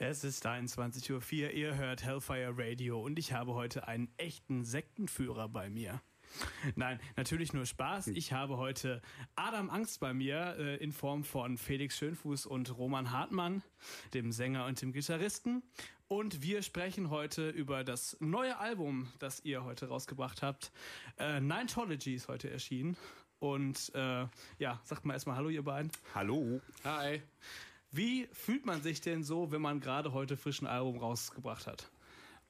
[0.00, 5.48] Es ist 21.04 Uhr, ihr hört Hellfire Radio und ich habe heute einen echten Sektenführer
[5.48, 6.00] bei mir.
[6.76, 8.06] Nein, natürlich nur Spaß.
[8.06, 9.02] Ich habe heute
[9.34, 13.64] Adam Angst bei mir äh, in Form von Felix Schönfuß und Roman Hartmann,
[14.14, 15.64] dem Sänger und dem Gitarristen.
[16.06, 20.70] Und wir sprechen heute über das neue Album, das ihr heute rausgebracht habt.
[21.16, 22.96] Äh, Nine'tology ist heute erschienen.
[23.40, 24.26] Und äh,
[24.60, 25.90] ja, sagt mal erstmal Hallo, ihr beiden.
[26.14, 26.60] Hallo.
[26.84, 27.20] Hi.
[27.90, 31.90] Wie fühlt man sich denn so, wenn man gerade heute frischen Album rausgebracht hat?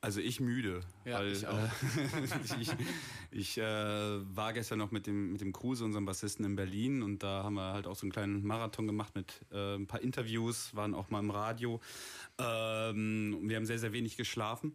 [0.00, 0.80] Also ich müde.
[1.04, 1.58] Ja, weil, ich auch.
[1.58, 2.70] Äh, ich
[3.30, 7.22] ich äh, war gestern noch mit dem, mit dem Kruse, unserem Bassisten in Berlin und
[7.22, 10.74] da haben wir halt auch so einen kleinen Marathon gemacht mit äh, ein paar Interviews,
[10.76, 11.80] waren auch mal im Radio.
[12.38, 14.72] Ähm, wir haben sehr, sehr wenig geschlafen.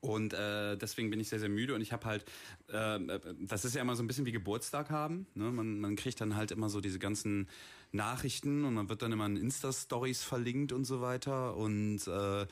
[0.00, 2.24] Und äh, deswegen bin ich sehr, sehr müde und ich habe halt,
[2.68, 2.98] äh,
[3.40, 5.26] das ist ja immer so ein bisschen wie Geburtstag haben.
[5.34, 5.50] Ne?
[5.50, 7.48] Man, man kriegt dann halt immer so diese ganzen
[7.92, 11.56] Nachrichten und man wird dann immer in Insta-Stories verlinkt und so weiter.
[11.56, 12.46] Und äh,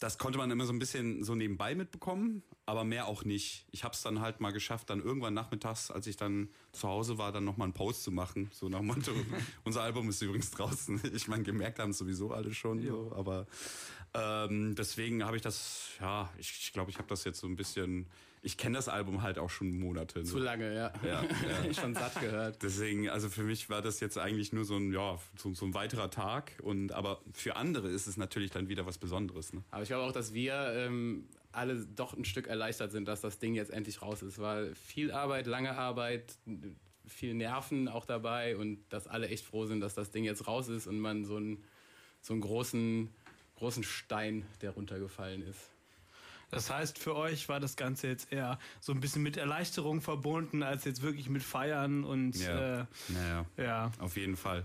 [0.00, 3.66] das konnte man immer so ein bisschen so nebenbei mitbekommen, aber mehr auch nicht.
[3.72, 7.18] Ich habe es dann halt mal geschafft, dann irgendwann nachmittags, als ich dann zu Hause
[7.18, 8.48] war, dann nochmal einen Post zu machen.
[8.52, 9.10] So nach Motto,
[9.64, 11.00] unser Album ist übrigens draußen.
[11.14, 13.46] Ich meine, gemerkt haben es sowieso alle schon, so, aber
[14.14, 17.48] ähm, deswegen habe ich das, ja, ich glaube, ich, glaub, ich habe das jetzt so
[17.48, 18.06] ein bisschen,
[18.42, 20.22] ich kenne das Album halt auch schon Monate.
[20.22, 20.92] Zu lange, ja.
[21.04, 21.74] Ja, ja.
[21.80, 22.62] schon satt gehört.
[22.62, 25.74] Deswegen, also für mich war das jetzt eigentlich nur so ein, ja, so, so ein
[25.74, 26.52] weiterer Tag.
[26.62, 29.52] Und aber für andere ist es natürlich dann wieder was Besonderes.
[29.52, 29.62] Ne?
[29.70, 33.38] Aber ich glaube auch, dass wir ähm, alle doch ein Stück erleichtert sind, dass das
[33.38, 34.38] Ding jetzt endlich raus ist.
[34.38, 36.36] Weil viel Arbeit, lange Arbeit,
[37.06, 40.68] viel Nerven auch dabei und dass alle echt froh sind, dass das Ding jetzt raus
[40.68, 41.64] ist und man so einen,
[42.20, 43.08] so einen großen,
[43.56, 45.70] großen Stein, der runtergefallen ist.
[46.50, 50.62] Das heißt, für euch war das Ganze jetzt eher so ein bisschen mit Erleichterung verbunden,
[50.62, 53.92] als jetzt wirklich mit Feiern und Ja, äh, naja, ja.
[53.98, 54.64] auf jeden Fall.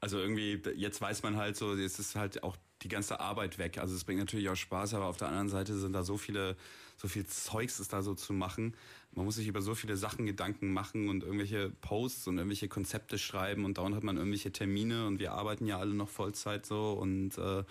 [0.00, 3.78] Also irgendwie, jetzt weiß man halt so, jetzt ist halt auch die ganze Arbeit weg.
[3.78, 6.56] Also es bringt natürlich auch Spaß, aber auf der anderen Seite sind da so viele,
[6.96, 8.76] so viel Zeugs ist da so zu machen.
[9.12, 13.16] Man muss sich über so viele Sachen Gedanken machen und irgendwelche Posts und irgendwelche Konzepte
[13.16, 16.92] schreiben und dauernd hat man irgendwelche Termine und wir arbeiten ja alle noch Vollzeit so
[16.92, 17.64] und äh,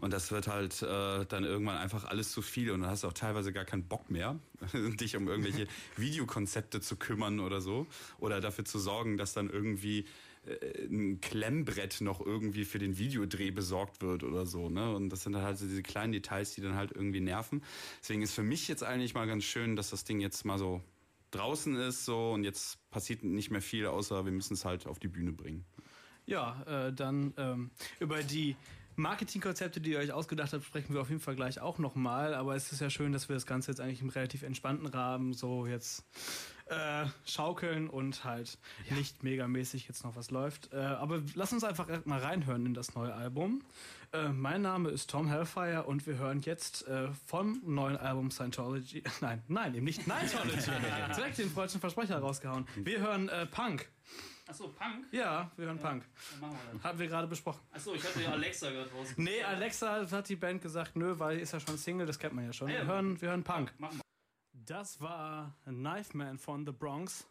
[0.00, 3.08] und das wird halt äh, dann irgendwann einfach alles zu viel und dann hast du
[3.08, 4.38] auch teilweise gar keinen Bock mehr,
[4.72, 5.66] dich um irgendwelche
[5.96, 7.86] Videokonzepte zu kümmern oder so
[8.18, 10.06] oder dafür zu sorgen, dass dann irgendwie
[10.46, 14.94] äh, ein Klemmbrett noch irgendwie für den Videodreh besorgt wird oder so, ne?
[14.94, 17.62] Und das sind halt so diese kleinen Details, die dann halt irgendwie nerven.
[18.00, 20.82] Deswegen ist für mich jetzt eigentlich mal ganz schön, dass das Ding jetzt mal so
[21.30, 24.98] draußen ist so und jetzt passiert nicht mehr viel, außer wir müssen es halt auf
[24.98, 25.64] die Bühne bringen.
[26.26, 28.56] Ja, äh, dann ähm, über die
[29.00, 32.34] Marketingkonzepte, die ihr euch ausgedacht habt, sprechen wir auf jeden Fall gleich auch nochmal.
[32.34, 35.32] Aber es ist ja schön, dass wir das Ganze jetzt eigentlich im relativ entspannten Rahmen
[35.32, 36.04] so jetzt
[36.66, 38.96] äh, schaukeln und halt ja.
[38.96, 40.72] nicht megamäßig jetzt noch was läuft.
[40.72, 43.62] Äh, aber lass uns einfach mal reinhören in das neue Album.
[44.12, 49.02] Äh, mein Name ist Tom Hellfire und wir hören jetzt äh, vom neuen Album Scientology.
[49.20, 50.70] Nein, nein, eben nicht Scientology.
[51.16, 52.66] Direkt den falschen Versprecher rausgehauen.
[52.76, 53.88] Wir hören äh, Punk.
[54.50, 55.06] Achso, Punk?
[55.12, 56.04] Ja, wir hören ja, Punk.
[56.40, 56.82] Machen wir das.
[56.82, 57.60] Haben wir gerade besprochen.
[57.70, 59.14] Achso, ich hatte ja Alexa gehört raus.
[59.16, 62.46] Nee, Alexa hat die Band gesagt, nö, weil ist ja schon Single, das kennt man
[62.46, 62.68] ja schon.
[62.68, 63.72] Ja, wir, hören, wir hören Punk.
[63.78, 64.02] Machen wir.
[64.66, 67.28] Das war Knife Man von The Bronx.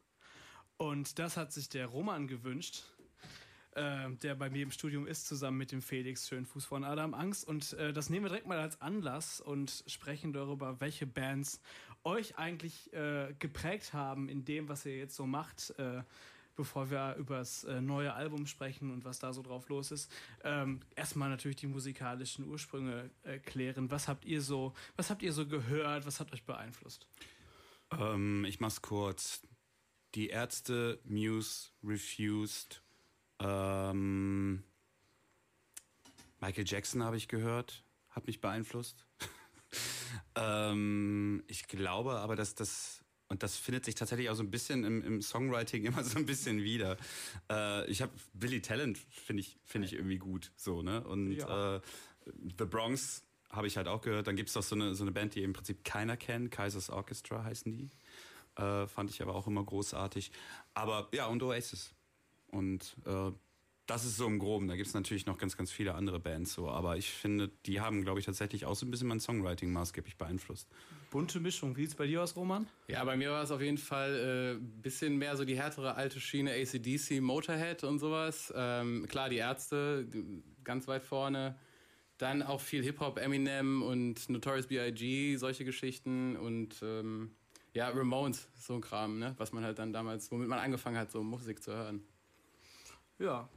[0.77, 2.85] Und das hat sich der Roman gewünscht,
[3.71, 7.45] äh, der bei mir im Studium ist, zusammen mit dem Felix Schönfuß von Adam Angst.
[7.45, 11.59] Und äh, das nehmen wir direkt mal als Anlass und sprechen darüber, welche Bands
[12.05, 16.03] euch eigentlich äh, geprägt haben in dem, was ihr jetzt so macht äh,
[16.59, 20.11] bevor wir über das äh, neue Album sprechen und was da so drauf los ist,
[20.43, 23.89] ähm, erstmal natürlich die musikalischen Ursprünge äh, klären.
[23.91, 26.05] Was habt ihr so, was habt ihr so gehört?
[26.05, 27.07] Was hat euch beeinflusst?
[27.97, 29.41] Ähm, ich mach's kurz.
[30.15, 32.83] Die Ärzte, Muse, Refused,
[33.39, 34.61] ähm,
[36.41, 39.05] Michael Jackson habe ich gehört, hat mich beeinflusst.
[40.35, 42.98] ähm, ich glaube aber, dass das
[43.29, 46.25] und das findet sich tatsächlich auch so ein bisschen im, im Songwriting immer so ein
[46.25, 46.97] bisschen wieder.
[47.49, 51.77] Äh, ich habe Billy Talent finde ich finde ich irgendwie gut so ne und ja.
[51.77, 51.81] äh,
[52.57, 54.27] The Bronx habe ich halt auch gehört.
[54.27, 56.51] Dann gibt's doch so eine so eine Band, die im Prinzip keiner kennt.
[56.51, 57.89] Kaisers Orchestra heißen die.
[58.61, 60.31] Äh, fand ich aber auch immer großartig.
[60.73, 61.93] Aber ja und Oasis
[62.47, 63.31] und äh,
[63.85, 64.67] das ist so im Groben.
[64.67, 66.69] Da gibt's natürlich noch ganz, ganz viele andere Bands so.
[66.69, 70.17] Aber ich finde, die haben, glaube ich, tatsächlich auch so ein bisschen mein Songwriting maßgeblich
[70.17, 70.67] beeinflusst.
[71.09, 71.75] Bunte Mischung.
[71.75, 72.67] Wie sieht's bei dir aus, Roman?
[72.87, 75.95] Ja, bei mir war es auf jeden Fall ein äh, bisschen mehr so die härtere
[75.95, 78.53] alte Schiene ACDC, Motorhead und sowas.
[78.55, 80.07] Ähm, klar, die Ärzte
[80.63, 81.57] ganz weit vorne.
[82.17, 86.35] Dann auch viel Hip-Hop, Eminem und Notorious B.I.G., solche Geschichten.
[86.35, 87.31] Und ähm,
[87.73, 89.33] ja, Ramones, so ein Kram, ne?
[89.37, 92.03] was man halt dann damals, womit man angefangen hat, so Musik zu hören.
[93.19, 93.49] Ja,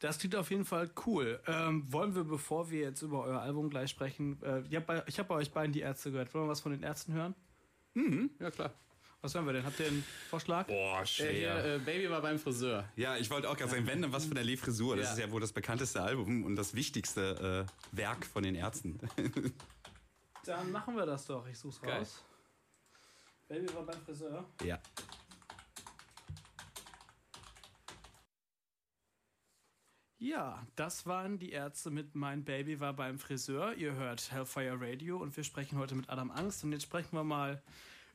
[0.00, 1.40] Das klingt auf jeden Fall cool.
[1.46, 5.00] Ähm, wollen wir, bevor wir jetzt über euer Album gleich sprechen, äh, ich habe bei,
[5.00, 6.32] hab bei euch beiden die Ärzte gehört.
[6.34, 7.34] Wollen wir was von den Ärzten hören?
[7.94, 8.74] Mhm, ja klar.
[9.22, 9.64] Was hören wir denn?
[9.64, 10.66] Habt ihr einen Vorschlag?
[10.66, 11.32] Boah, Äh, schwer.
[11.32, 12.84] hier, äh, Baby war beim Friseur.
[12.96, 14.96] Ja, ich wollte auch gerade sagen, wenn dann was von der Le Frisur.
[14.96, 15.12] Das Ja.
[15.14, 19.00] ist ja wohl das bekannteste Album und das wichtigste äh, Werk von den Ärzten.
[20.44, 21.46] Dann machen wir das doch.
[21.48, 21.98] Ich such's Geil.
[21.98, 22.22] raus.
[23.48, 24.44] Baby war beim Friseur.
[24.62, 24.78] ja.
[30.18, 33.74] Ja, das waren die Ärzte mit Mein Baby war beim Friseur.
[33.74, 37.22] Ihr hört Hellfire Radio und wir sprechen heute mit Adam Angst und jetzt sprechen wir
[37.22, 37.62] mal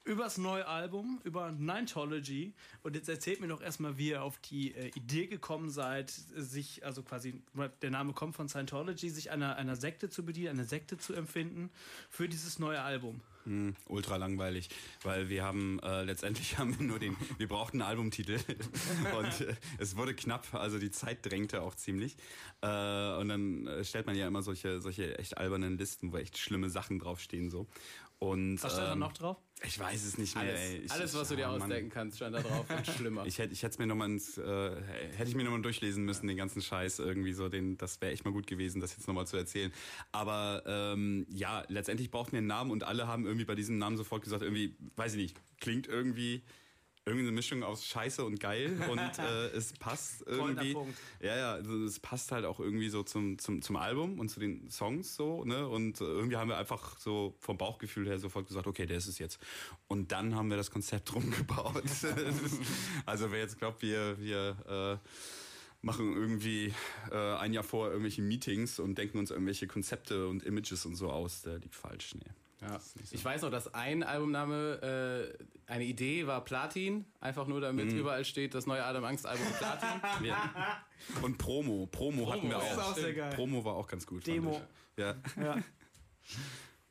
[0.04, 2.54] über das neue Album, über Nintology.
[2.84, 6.86] Und jetzt erzählt mir doch erstmal, wie ihr auf die äh, Idee gekommen seid, sich,
[6.86, 7.42] also quasi,
[7.82, 11.70] der Name kommt von Scientology, sich einer, einer Sekte zu bedienen, eine Sekte zu empfinden
[12.10, 13.22] für dieses neue Album.
[13.46, 14.70] Hm, ultra langweilig,
[15.02, 18.38] weil wir haben äh, letztendlich haben wir nur den, wir brauchten einen Albumtitel
[19.18, 22.18] und äh, es wurde knapp, also die Zeit drängte auch ziemlich.
[22.62, 22.68] Äh,
[23.16, 26.70] und dann äh, stellt man ja immer solche solche echt albernen Listen, wo echt schlimme
[26.70, 27.68] Sachen draufstehen so.
[28.20, 29.38] Und Was da ähm, noch drauf?
[29.64, 30.44] Ich weiß es nicht mehr.
[30.46, 30.78] Alles, ey.
[30.78, 31.62] Ich, alles was du ich, dir ah, Mann.
[31.62, 33.26] ausdenken kannst, stand da drauf und schlimmer.
[33.32, 34.76] Ich hätte ich hätte mir noch mal ins, äh,
[35.16, 38.12] hätte ich mir noch mal durchlesen müssen den ganzen Scheiß irgendwie so den das wäre
[38.12, 39.72] echt mal gut gewesen das jetzt noch mal zu erzählen
[40.12, 43.98] aber ähm, ja letztendlich brauchten wir einen Namen und alle haben irgendwie bei diesem Namen
[43.98, 46.42] sofort gesagt irgendwie weiß ich nicht klingt irgendwie
[47.12, 50.76] irgendwie eine Mischung aus Scheiße und geil und äh, es passt irgendwie
[51.22, 54.40] ja ja also es passt halt auch irgendwie so zum zum zum Album und zu
[54.40, 55.68] den Songs so ne?
[55.68, 59.08] Und äh, irgendwie haben wir einfach so vom Bauchgefühl her sofort gesagt okay der ist
[59.08, 59.40] es jetzt.
[59.88, 61.84] Und dann haben wir das Konzept rumgebaut.
[63.06, 65.08] Also wer jetzt glaubt wir wir äh,
[65.82, 66.74] machen irgendwie
[67.12, 71.10] äh, ein Jahr vor irgendwelche Meetings und denken uns irgendwelche Konzepte und Images und so
[71.10, 72.32] aus der liegt falsch nee
[72.62, 72.80] Ja.
[73.12, 75.34] Ich weiß noch, dass ein Albumname,
[75.68, 79.48] äh, eine Idee war Platin, einfach nur damit überall steht, das neue Adam Angst Album
[79.58, 79.90] Platin.
[80.24, 80.84] ja.
[81.24, 83.34] und Promo Promo, hatten wir das auch ist auch sehr geil.
[83.34, 84.62] Promo war auch ganz gut Demo.
[84.96, 85.04] ich.
[85.04, 85.58] ja Ja.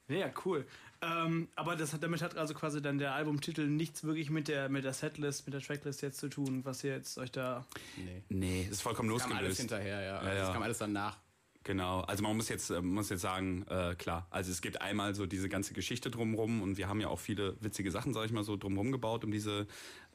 [0.08, 0.66] Ja, cool.
[1.02, 4.68] Ähm, aber das hat, damit hat also quasi dann der Albumtitel nichts wirklich mit der,
[4.68, 7.64] mit der Setlist, mit der Tracklist jetzt zu tun, was ihr jetzt euch da.
[7.96, 8.22] Nee.
[8.28, 9.60] Nee, ist vollkommen Kam alles losgelöst.
[9.60, 10.22] hinterher, ja.
[10.22, 10.52] Ja, Das ja.
[10.52, 11.16] kam alles danach.
[11.62, 15.14] Genau, also man muss jetzt, äh, muss jetzt sagen, äh, klar, also es gibt einmal
[15.14, 18.32] so diese ganze Geschichte drumherum und wir haben ja auch viele witzige Sachen, sag ich
[18.32, 19.66] mal so, drumherum gebaut um diese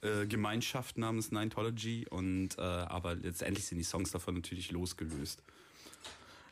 [0.02, 5.44] äh, Gemeinschaft namens Nintology und äh, aber letztendlich sind die Songs davon natürlich losgelöst.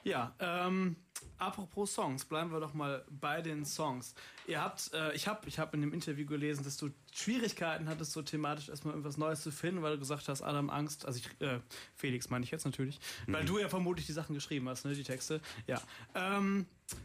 [0.04, 0.96] Ja, ähm,
[1.38, 4.16] apropos Songs, bleiben wir doch mal bei den Songs.
[4.48, 8.12] Ihr habt, äh, ich habe ich hab in dem Interview gelesen, dass du Schwierigkeiten hattest,
[8.12, 11.48] so thematisch erstmal irgendwas Neues zu finden, weil du gesagt hast, Adam Angst, also ich,
[11.48, 11.60] äh,
[11.96, 15.04] Felix meine ich jetzt natürlich, weil du ja vermutlich die Sachen geschrieben hast, ne, die
[15.04, 15.42] Texte.
[15.68, 15.82] Ja.
[16.16, 16.96] Ähm, äh,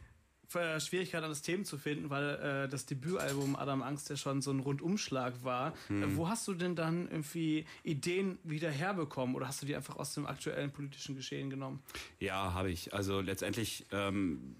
[0.50, 4.50] Schwierigkeit an das Themen zu finden, weil äh, das Debütalbum Adam Angst ja schon so
[4.50, 5.72] ein Rundumschlag war.
[5.90, 9.96] Äh, wo hast du denn dann irgendwie Ideen wieder herbekommen oder hast du die einfach
[9.96, 11.82] aus dem aktuellen politischen Geschehen genommen?
[12.18, 12.94] Ja, habe ich.
[12.94, 14.56] Also letztendlich ähm,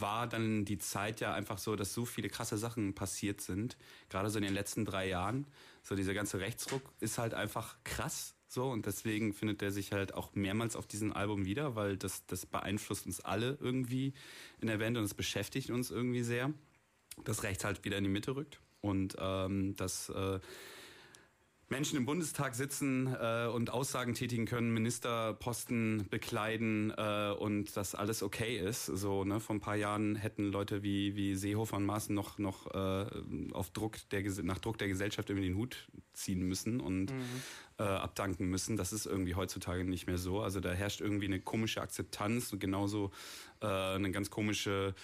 [0.00, 3.76] war dann die Zeit ja einfach so, dass so viele krasse Sachen passiert sind,
[4.08, 5.46] gerade so in den letzten drei Jahren.
[5.82, 8.34] So dieser ganze Rechtsruck ist halt einfach krass.
[8.50, 12.24] So, und deswegen findet er sich halt auch mehrmals auf diesem Album wieder, weil das,
[12.26, 14.14] das beeinflusst uns alle irgendwie
[14.60, 16.52] in der Band und es beschäftigt uns irgendwie sehr,
[17.24, 18.58] dass rechts halt wieder in die Mitte rückt.
[18.80, 20.40] Und ähm, dass äh,
[21.70, 28.22] Menschen im Bundestag sitzen äh, und Aussagen tätigen können, Ministerposten bekleiden äh, und das alles
[28.22, 28.86] okay ist.
[28.86, 32.66] So, ne, vor ein paar Jahren hätten Leute wie, wie Seehofer und Maaßen noch, noch
[32.74, 33.06] äh,
[33.52, 37.12] auf Druck der, nach Druck der Gesellschaft irgendwie den Hut ziehen müssen und
[37.78, 38.76] äh, abdanken müssen.
[38.76, 40.40] Das ist irgendwie heutzutage nicht mehr so.
[40.40, 43.10] Also da herrscht irgendwie eine komische Akzeptanz und genauso
[43.60, 44.94] äh, eine ganz komische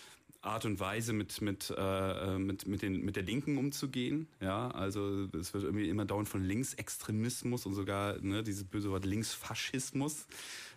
[0.45, 4.29] Art und Weise mit mit äh, mit mit den mit der Linken umzugehen.
[4.41, 9.05] Ja, also es wird irgendwie immer dauernd von Linksextremismus und sogar ne, dieses böse Wort
[9.05, 10.27] Linksfaschismus.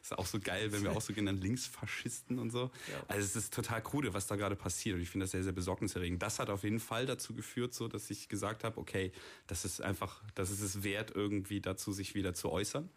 [0.01, 2.71] Ist auch so geil, wenn wir auch so genannt Linksfaschisten und so.
[2.91, 3.03] Ja.
[3.07, 5.53] Also es ist total krude, was da gerade passiert und ich finde das sehr sehr
[5.53, 6.21] besorgniserregend.
[6.21, 9.11] Das hat auf jeden Fall dazu geführt, so dass ich gesagt habe, okay,
[9.47, 12.89] das ist einfach, das ist es wert irgendwie dazu sich wieder zu äußern.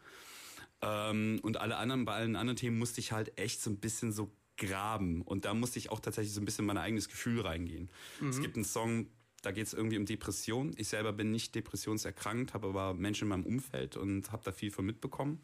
[0.83, 4.13] Ähm, und alle anderen, bei allen anderen Themen musste ich halt echt so ein bisschen
[4.13, 5.23] so graben.
[5.23, 7.91] Und da musste ich auch tatsächlich so ein bisschen in mein eigenes Gefühl reingehen.
[8.29, 9.09] Es gibt einen Song,
[9.43, 10.73] da geht es irgendwie um Depression.
[10.77, 14.71] Ich selber bin nicht depressionserkrankt, habe aber Menschen in meinem Umfeld und habe da viel
[14.71, 15.41] von mitbekommen.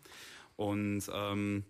[0.57, 1.65] Und ähm,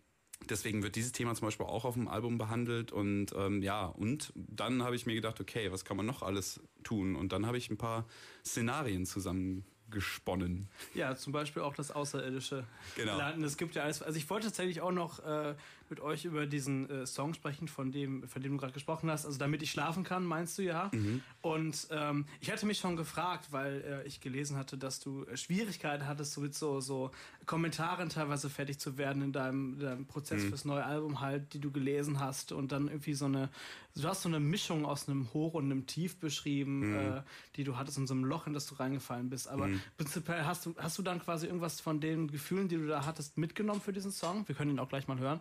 [0.48, 2.92] deswegen wird dieses Thema zum Beispiel auch auf dem Album behandelt.
[2.92, 6.60] Und ähm, ja, und dann habe ich mir gedacht, okay, was kann man noch alles
[6.82, 7.16] tun?
[7.16, 8.06] Und dann habe ich ein paar
[8.44, 10.68] Szenarien zusammengesponnen.
[10.94, 13.16] Ja, zum Beispiel auch das Außerirdische Genau.
[13.18, 13.44] Landen.
[13.44, 14.02] Es gibt ja alles.
[14.02, 15.54] Also ich wollte tatsächlich auch noch äh,
[15.90, 19.26] mit euch über diesen äh, Song sprechen, von dem, von dem du gerade gesprochen hast.
[19.26, 20.90] Also damit ich schlafen kann, meinst du ja.
[20.92, 21.22] Mhm.
[21.42, 25.36] Und ähm, ich hatte mich schon gefragt, weil äh, ich gelesen hatte, dass du äh,
[25.36, 27.10] Schwierigkeiten hattest, so mit so, so
[27.46, 30.48] Kommentaren teilweise fertig zu werden in deinem, deinem Prozess Mhm.
[30.48, 33.48] fürs neue Album halt, die du gelesen hast und dann irgendwie so eine,
[33.94, 36.94] du hast so eine Mischung aus einem Hoch und einem Tief beschrieben, Mhm.
[37.18, 37.22] äh,
[37.56, 39.48] die du hattest in so einem Loch, in das du reingefallen bist.
[39.48, 43.06] Aber prinzipiell hast du, hast du dann quasi irgendwas von den Gefühlen, die du da
[43.06, 44.46] hattest, mitgenommen für diesen Song?
[44.48, 45.40] Wir können ihn auch gleich mal hören.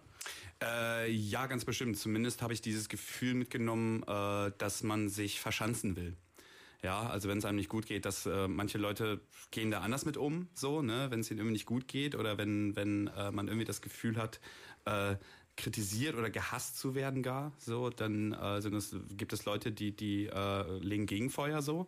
[0.62, 1.98] Äh, ja, ganz bestimmt.
[1.98, 6.16] Zumindest habe ich dieses Gefühl mitgenommen, äh, dass man sich verschanzen will.
[6.84, 10.06] Ja, also wenn es einem nicht gut geht, dass äh, manche Leute gehen da anders
[10.06, 13.32] mit um, so, ne, wenn es ihnen irgendwie nicht gut geht oder wenn, wenn äh,
[13.32, 14.40] man irgendwie das Gefühl hat,
[14.86, 15.16] äh,
[15.58, 19.96] kritisiert oder gehasst zu werden gar, so, dann äh, sind es, gibt es Leute, die,
[19.96, 21.88] die äh, legen Gegenfeuer so.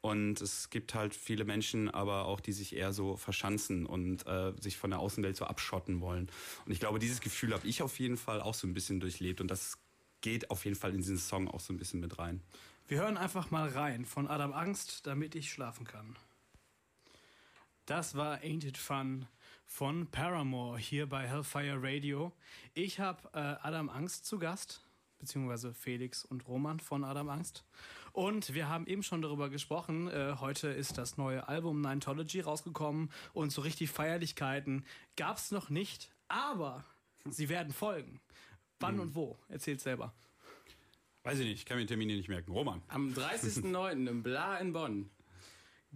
[0.00, 4.52] Und es gibt halt viele Menschen, aber auch, die sich eher so verschanzen und äh,
[4.60, 6.30] sich von der Außenwelt so abschotten wollen.
[6.64, 9.40] Und ich glaube, dieses Gefühl habe ich auf jeden Fall auch so ein bisschen durchlebt
[9.40, 9.78] und das
[10.20, 12.40] geht auf jeden Fall in diesen Song auch so ein bisschen mit rein.
[12.86, 16.16] Wir hören einfach mal rein von Adam Angst, damit ich schlafen kann.
[17.86, 19.26] Das war Ain't It Fun
[19.68, 22.32] von Paramore hier bei Hellfire Radio.
[22.74, 24.84] Ich habe äh, Adam Angst zu Gast,
[25.18, 27.64] beziehungsweise Felix und Roman von Adam Angst.
[28.12, 30.08] Und wir haben eben schon darüber gesprochen.
[30.08, 34.84] Äh, heute ist das neue Album Nintology rausgekommen und so richtig Feierlichkeiten
[35.16, 36.84] gab es noch nicht, aber
[37.28, 38.20] sie werden folgen.
[38.80, 39.38] Wann und wo?
[39.48, 40.14] Erzählt selber.
[41.24, 42.50] Weiß ich nicht, ich kann mir die Termine nicht merken.
[42.52, 42.82] Roman.
[42.88, 44.08] Am 30.09.
[44.08, 45.10] im Bla in Bonn.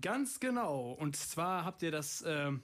[0.01, 0.93] Ganz genau.
[0.93, 2.63] Und zwar habt ihr das, ähm,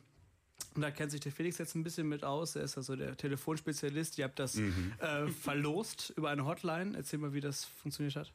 [0.75, 3.17] und da kennt sich der Felix jetzt ein bisschen mit aus, er ist also der
[3.17, 4.19] Telefonspezialist.
[4.19, 6.97] Ihr habt das äh, verlost über eine Hotline.
[6.97, 8.33] Erzähl mal, wie das funktioniert hat.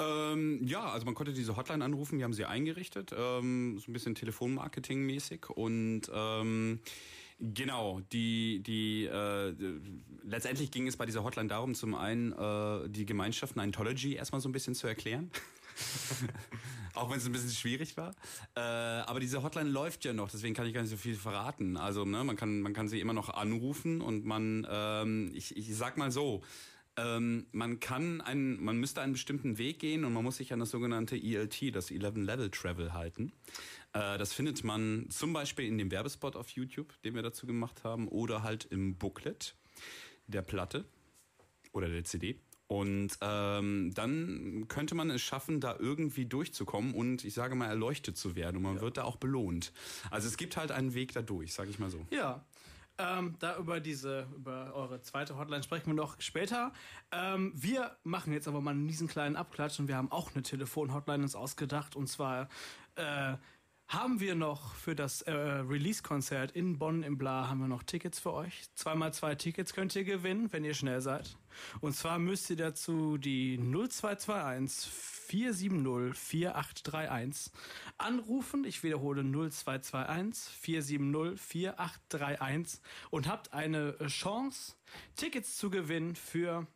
[0.00, 3.92] Ähm, ja, also man konnte diese Hotline anrufen, wir haben sie eingerichtet, ähm, so ein
[3.92, 6.80] bisschen Telefonmarketing-mäßig und ähm,
[7.38, 9.54] genau, die, die äh,
[10.24, 14.48] letztendlich ging es bei dieser Hotline darum, zum einen äh, die Gemeinschaft Scientology erstmal so
[14.48, 15.30] ein bisschen zu erklären.
[16.94, 18.14] Auch wenn es ein bisschen schwierig war.
[18.54, 21.76] Äh, aber diese Hotline läuft ja noch, deswegen kann ich gar nicht so viel verraten.
[21.76, 25.74] Also ne, man kann man kann sie immer noch anrufen und man, ähm, ich, ich
[25.76, 26.42] sag mal so,
[26.96, 30.60] ähm, man kann einen, man müsste einen bestimmten Weg gehen und man muss sich an
[30.60, 33.32] das sogenannte ELT, das 11 Level Travel halten.
[33.92, 37.82] Äh, das findet man zum Beispiel in dem Werbespot auf YouTube, den wir dazu gemacht
[37.82, 39.56] haben, oder halt im Booklet
[40.28, 40.84] der Platte
[41.72, 42.38] oder der CD.
[42.74, 48.16] Und ähm, dann könnte man es schaffen, da irgendwie durchzukommen und ich sage mal erleuchtet
[48.16, 48.56] zu werden.
[48.56, 49.72] Und man wird da auch belohnt.
[50.10, 52.04] Also es gibt halt einen Weg da durch, sage ich mal so.
[52.10, 52.44] Ja.
[52.98, 56.72] Ähm, da über diese, über eure zweite Hotline sprechen wir noch später.
[57.12, 60.42] Ähm, wir machen jetzt aber mal einen diesen kleinen Abklatsch und wir haben auch eine
[60.42, 61.94] Telefon-Hotline uns ausgedacht.
[61.94, 62.48] Und zwar
[62.96, 63.34] äh,
[63.88, 68.18] haben wir noch für das äh, Release-Konzert in Bonn im Bla haben wir noch Tickets
[68.18, 68.64] für euch.
[68.74, 71.36] Zweimal zwei Tickets könnt ihr gewinnen, wenn ihr schnell seid.
[71.80, 77.52] Und zwar müsst ihr dazu die 0221 470 4831
[77.98, 78.64] anrufen.
[78.64, 84.74] Ich wiederhole 0221 470 4831 und habt eine äh, Chance,
[85.16, 86.66] Tickets zu gewinnen für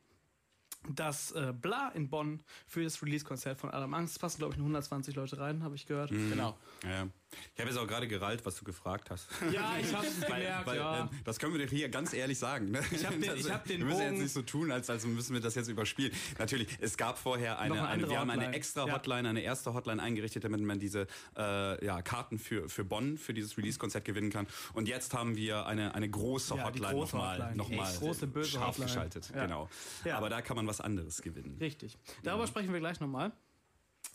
[0.88, 4.14] das äh, Bla in Bonn für das Release-Konzert von Adam Angst.
[4.14, 6.10] Es passen, glaube ich, nur 120 Leute rein, habe ich gehört.
[6.10, 6.56] Genau.
[6.84, 7.08] Ja.
[7.54, 9.28] Ich habe jetzt auch gerade gerallt, was du gefragt hast.
[9.52, 11.04] Ja, ich habe es gemerkt, Weil, ja.
[11.04, 12.70] äh, Das können wir dir hier ganz ehrlich sagen.
[12.70, 12.80] Ne?
[12.90, 15.04] Ich hab den- ich hab den wir müssen jetzt Bogen- nicht so tun, als, als
[15.06, 16.12] müssen wir das jetzt überspielen.
[16.38, 18.56] Natürlich, es gab vorher eine, eine eine wir haben eine Hotline.
[18.56, 18.94] extra Ja.
[18.94, 21.06] Hotline, eine erste Hotline eingerichtet, damit man diese
[21.36, 24.46] äh, ja, Karten für, für Bonn, für dieses Release-Konzert gewinnen kann.
[24.72, 27.56] Und jetzt haben wir eine, eine große Ja, Hotline große nochmal Hotline.
[27.56, 28.86] noch Die mal echt große, böse scharf Hotline.
[28.86, 29.30] geschaltet.
[29.34, 29.42] Ja.
[29.44, 29.68] Genau.
[30.04, 30.16] Ja.
[30.16, 31.56] Aber da kann man was anderes gewinnen.
[31.60, 31.98] Richtig.
[32.22, 33.32] Darüber sprechen wir gleich nochmal.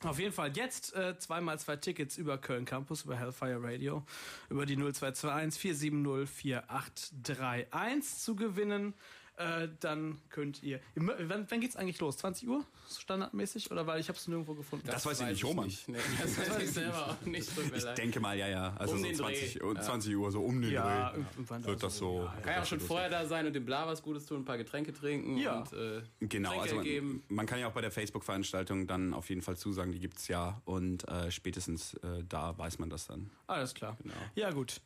[0.04, 4.04] Auf jeden Fall jetzt äh, zweimal zwei Tickets über Köln Campus, über Hellfire Radio,
[4.50, 8.94] über die 0221 470 4831 zu gewinnen.
[9.36, 10.80] Äh, dann könnt ihr.
[10.94, 12.18] Wann, wann geht's eigentlich los?
[12.18, 12.64] 20 Uhr?
[13.00, 13.72] Standardmäßig?
[13.72, 14.86] Oder weil ich habe es nirgendwo gefunden?
[14.86, 15.74] Das weiß ich nicht, Roman.
[15.88, 17.50] Nee, das weiß ich selber auch nicht.
[17.76, 18.76] Ich denke mal, ja, ja.
[18.78, 19.64] Also Um so den 20, Dreh.
[19.64, 21.18] Uhr- 20 Uhr, so um den ja, Dreh.
[21.20, 22.30] irgendwann Wird das so.
[22.44, 24.58] Kann ja auch schon vorher da sein und dem Bla was Gutes tun, ein paar
[24.60, 25.62] Getränke trinken Ja.
[25.62, 27.24] und äh, Genau, Trinkgeld also man, geben.
[27.30, 30.62] man kann ja auch bei der Facebook-Veranstaltung dann auf jeden Fall zusagen, die gibt's ja
[30.66, 33.32] und äh, spätestens äh, da weiß man das dann.
[33.48, 33.98] Alles klar.
[34.04, 34.14] Genau.
[34.36, 34.80] Ja, gut.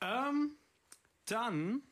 [0.00, 0.52] Ähm,
[1.26, 1.82] dann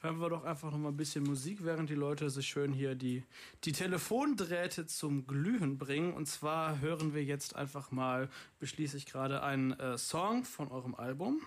[0.00, 2.94] hören wir doch einfach noch mal ein bisschen Musik, während die Leute sich schön hier
[2.94, 3.24] die,
[3.64, 6.12] die Telefondrähte zum Glühen bringen.
[6.12, 10.94] Und zwar hören wir jetzt einfach mal, beschließe ich gerade, einen äh, Song von eurem
[10.94, 11.40] Album.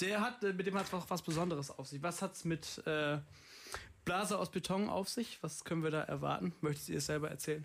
[0.00, 2.02] Der hat, äh, mit dem hat auch was Besonderes auf sich.
[2.02, 3.18] Was hat's mit äh,
[4.04, 5.38] Blase aus Beton auf sich?
[5.42, 6.54] Was können wir da erwarten?
[6.60, 7.64] Möchtet ihr es selber erzählen?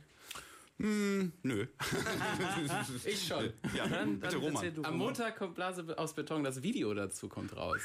[0.78, 1.68] Hm, nö.
[3.06, 3.54] Ich schon.
[3.76, 4.74] Ja, Dann, bitte dann Roman.
[4.74, 4.98] du, Am Roman.
[4.98, 7.82] Montag kommt Blase aus Beton, das Video dazu kommt raus.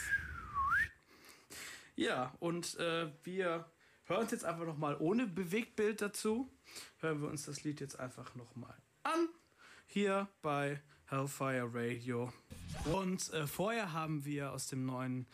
[1.99, 3.69] Ja, und äh, wir
[4.05, 6.49] hören uns jetzt einfach nochmal ohne Bewegtbild dazu.
[7.01, 9.29] Hören wir uns das Lied jetzt einfach nochmal an.
[9.89, 12.33] Hier bei Hellfire Radio.
[12.85, 15.27] Und äh, vorher haben wir aus dem neuen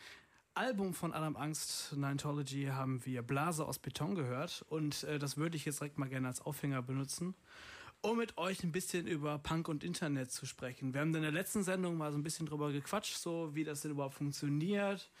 [0.55, 4.65] Album von Adam Angst, Nineology, haben wir Blase aus Beton gehört.
[4.67, 7.35] Und äh, das würde ich jetzt direkt mal gerne als Aufhänger benutzen,
[8.01, 10.95] um mit euch ein bisschen über Punk und Internet zu sprechen.
[10.95, 13.81] Wir haben in der letzten Sendung mal so ein bisschen drüber gequatscht, so wie das
[13.81, 15.11] denn überhaupt funktioniert.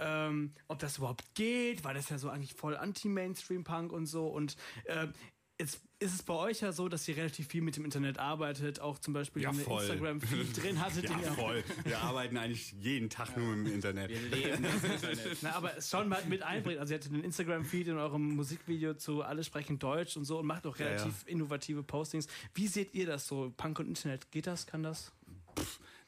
[0.00, 4.26] Ähm, ob das überhaupt geht, weil das ja so eigentlich voll Anti-Mainstream-Punk und so.
[4.26, 5.08] Und äh,
[5.58, 8.80] jetzt ist es bei euch ja so, dass ihr relativ viel mit dem Internet arbeitet,
[8.80, 11.04] auch zum Beispiel ja, eine Instagram-Feed drin hattet.
[11.04, 11.62] ja, ihr voll.
[11.84, 14.08] Wir arbeiten eigentlich jeden Tag nur im Internet.
[14.08, 15.38] Wir leben das Internet.
[15.42, 16.80] Na, aber es schon mal mit einbringt.
[16.80, 20.46] Also ihr hattet einen Instagram-Feed in eurem Musikvideo zu Alle sprechen Deutsch und so und
[20.46, 20.92] macht auch Ja, ja.
[20.92, 22.26] relativ innovative Postings.
[22.54, 23.52] Wie seht ihr das so?
[23.54, 24.66] Punk und Internet, geht das?
[24.66, 25.12] Kann das?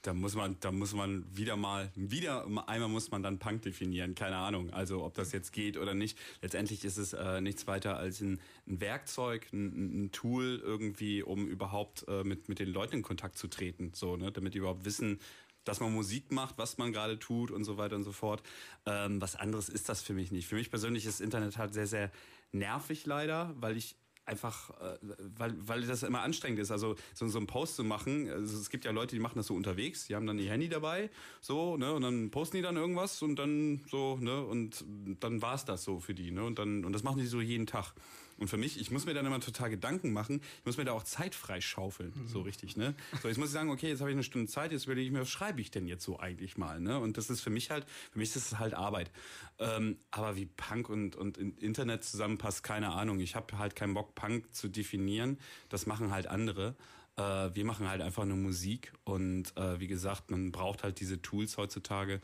[0.03, 4.17] Da muss man, da muss man wieder mal, wieder einmal muss man dann Punk definieren.
[4.17, 4.71] Keine Ahnung.
[4.71, 6.19] Also ob das jetzt geht oder nicht.
[6.41, 11.47] Letztendlich ist es äh, nichts weiter als ein, ein Werkzeug, ein, ein Tool irgendwie, um
[11.47, 13.93] überhaupt äh, mit mit den Leuten in Kontakt zu treten.
[13.95, 15.21] So, ne, damit die überhaupt wissen,
[15.65, 18.43] dass man Musik macht, was man gerade tut und so weiter und so fort.
[18.87, 20.49] Ähm, was anderes ist das für mich nicht.
[20.49, 22.11] Für mich persönlich ist Internet halt sehr, sehr
[22.51, 23.95] nervig leider, weil ich
[24.25, 24.99] einfach, äh,
[25.37, 26.71] weil, weil das immer anstrengend ist.
[26.71, 29.55] Also so, einen Post zu machen, also es gibt ja Leute, die machen das so
[29.55, 31.11] unterwegs, die haben dann ihr Handy dabei,
[31.41, 34.85] so, ne, und dann posten die dann irgendwas und dann so, ne, und
[35.21, 37.67] dann war's das so für die, ne, und dann, und das machen die so jeden
[37.67, 37.95] Tag.
[38.39, 40.93] Und für mich, ich muss mir dann immer total Gedanken machen, ich muss mir da
[40.93, 42.95] auch Zeit freischaufeln, so richtig, ne.
[43.23, 45.13] So, jetzt muss ich sagen, okay, jetzt habe ich eine Stunde Zeit, jetzt überlege ich
[45.13, 47.71] mir, was schreibe ich denn jetzt so eigentlich mal, ne, und das ist für mich
[47.71, 49.11] halt, für mich ist es halt Arbeit.
[49.59, 53.21] Ähm, aber wie Punk und, und Internet zusammenpasst, keine Ahnung.
[53.21, 55.39] Ich habe halt keinen Bock, Punk zu definieren.
[55.69, 56.75] Das machen halt andere.
[57.17, 61.21] Äh, wir machen halt einfach nur Musik und äh, wie gesagt, man braucht halt diese
[61.21, 62.21] Tools heutzutage,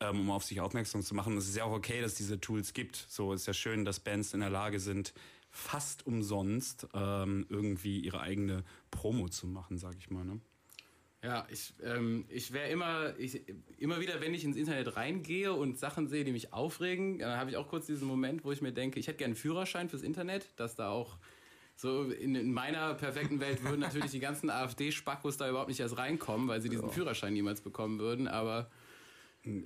[0.00, 1.36] ähm, um auf sich aufmerksam zu machen.
[1.36, 3.06] Es ist ja auch okay, dass es diese Tools gibt.
[3.08, 5.14] So ist ja schön, dass Bands in der Lage sind,
[5.56, 10.24] fast umsonst ähm, irgendwie ihre eigene Promo zu machen, sag ich mal.
[10.24, 10.40] Ne?
[11.22, 13.42] Ja, ich, ähm, ich wäre immer, ich,
[13.78, 17.50] immer wieder, wenn ich ins Internet reingehe und Sachen sehe, die mich aufregen, dann habe
[17.50, 20.02] ich auch kurz diesen Moment, wo ich mir denke, ich hätte gerne einen Führerschein fürs
[20.02, 21.16] Internet, dass da auch
[21.74, 25.96] so in, in meiner perfekten Welt würden natürlich die ganzen AfD-Spackos da überhaupt nicht erst
[25.96, 28.70] reinkommen, weil sie diesen Führerschein niemals bekommen würden, aber
[29.44, 29.62] äh,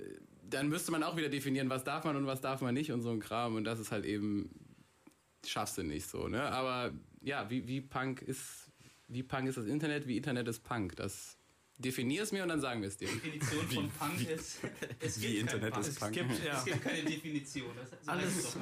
[0.49, 3.01] dann müsste man auch wieder definieren, was darf man und was darf man nicht und
[3.01, 4.49] so ein Kram und das ist halt eben,
[5.45, 6.43] schaffst du nicht so, ne?
[6.43, 8.71] Aber ja, wie, wie Punk ist,
[9.07, 11.37] wie Punk ist das Internet, wie Internet ist Punk, das
[11.77, 13.07] definier es mir und dann sagen wir es dir.
[13.07, 14.59] Die Definition von Punk ist,
[14.99, 16.15] es wie gibt Internet kein ist Punk.
[16.15, 16.29] Punk.
[16.31, 16.57] Es gibt, ja.
[16.59, 17.71] Es gibt keine Definition.
[17.75, 18.57] Das, so Alles-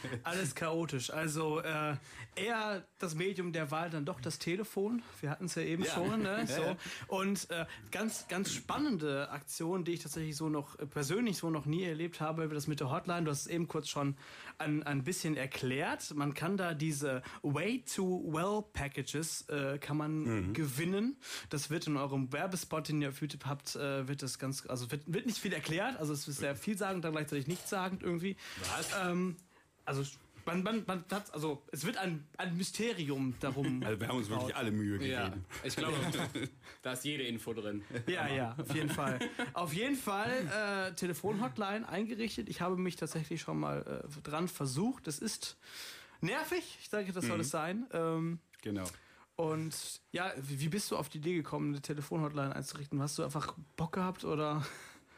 [0.24, 1.10] Alles chaotisch.
[1.10, 1.96] Also äh,
[2.36, 5.02] eher das Medium der Wahl dann doch das Telefon.
[5.20, 5.92] Wir hatten es ja eben Ja.
[5.94, 6.22] schon.
[6.22, 6.46] Ne?
[6.52, 6.76] So.
[7.08, 11.66] Und äh, ganz, ganz spannende Aktion, die ich tatsächlich so noch äh, persönlich so noch
[11.66, 13.24] nie erlebt habe, das mit der Hotline.
[13.24, 14.16] Du hast es eben kurz schon
[14.58, 16.14] ein, ein bisschen erklärt.
[16.14, 20.52] Man kann da diese Way to Well Packages äh, kann man Mhm.
[20.52, 21.16] gewinnen.
[21.50, 24.90] Das wird in eurem Werbespot, den ihr auf YouTube habt, äh, wird das ganz, also
[24.90, 25.96] wird, wird nicht viel erklärt.
[25.98, 28.36] Also es ist sehr vielsagend, dann gleichzeitig nichtssagend irgendwie.
[28.76, 28.90] Was?
[29.04, 29.36] Ähm,
[29.84, 30.02] also
[30.44, 33.82] man, man, man hat, also es wird ein, ein Mysterium darum.
[33.86, 35.12] Also wir haben uns wirklich alle Mühe gegeben.
[35.12, 35.94] Ja, ich glaube,
[36.82, 37.82] da ist jede Info drin.
[38.06, 39.18] Ja, ja, auf jeden Fall.
[39.52, 40.30] Auf jeden Fall
[40.90, 42.48] äh, Telefonhotline eingerichtet.
[42.48, 45.06] Ich habe mich tatsächlich schon mal äh, dran versucht.
[45.06, 45.56] Das ist
[46.20, 46.78] nervig.
[46.80, 47.86] Ich sage, das soll es sein.
[47.92, 48.84] Ähm, Genau.
[49.36, 49.74] und
[50.12, 53.00] ja, wie wie bist du auf die Idee gekommen, eine Telefonhotline einzurichten?
[53.02, 54.64] Hast du einfach Bock gehabt oder?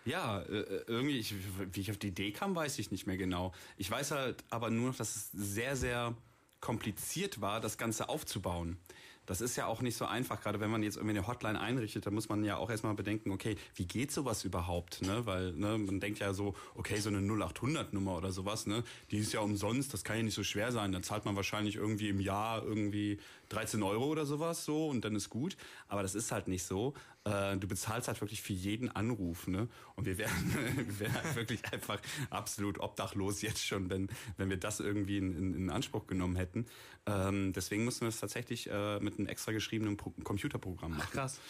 [0.04, 1.34] Ja, äh, irgendwie, ich,
[1.72, 3.52] wie ich auf die Idee kam, weiß ich nicht mehr genau.
[3.76, 6.14] Ich weiß halt aber nur noch, dass es sehr, sehr
[6.60, 8.78] kompliziert war, das Ganze aufzubauen.
[9.26, 12.04] Das ist ja auch nicht so einfach, gerade wenn man jetzt irgendwie eine Hotline einrichtet,
[12.04, 15.24] da muss man ja auch erstmal bedenken, okay, wie geht sowas überhaupt, ne?
[15.24, 18.84] Weil, ne, man denkt ja so, okay, so eine 0800 Nummer oder sowas, ne?
[19.10, 20.92] Die ist ja umsonst, das kann ja nicht so schwer sein.
[20.92, 23.18] Da zahlt man wahrscheinlich irgendwie im Jahr irgendwie
[23.54, 25.56] 13 Euro oder sowas so und dann ist gut.
[25.88, 26.94] Aber das ist halt nicht so.
[27.24, 29.68] Äh, du bezahlst halt wirklich für jeden Anruf, ne?
[29.96, 30.54] Und wir wären,
[30.88, 35.36] wir wären halt wirklich einfach absolut obdachlos jetzt schon, wenn, wenn wir das irgendwie in,
[35.36, 36.66] in, in Anspruch genommen hätten.
[37.06, 41.40] Ähm, deswegen mussten wir es tatsächlich äh, mit einem extra geschriebenen Pro Computerprogramm machen Krass.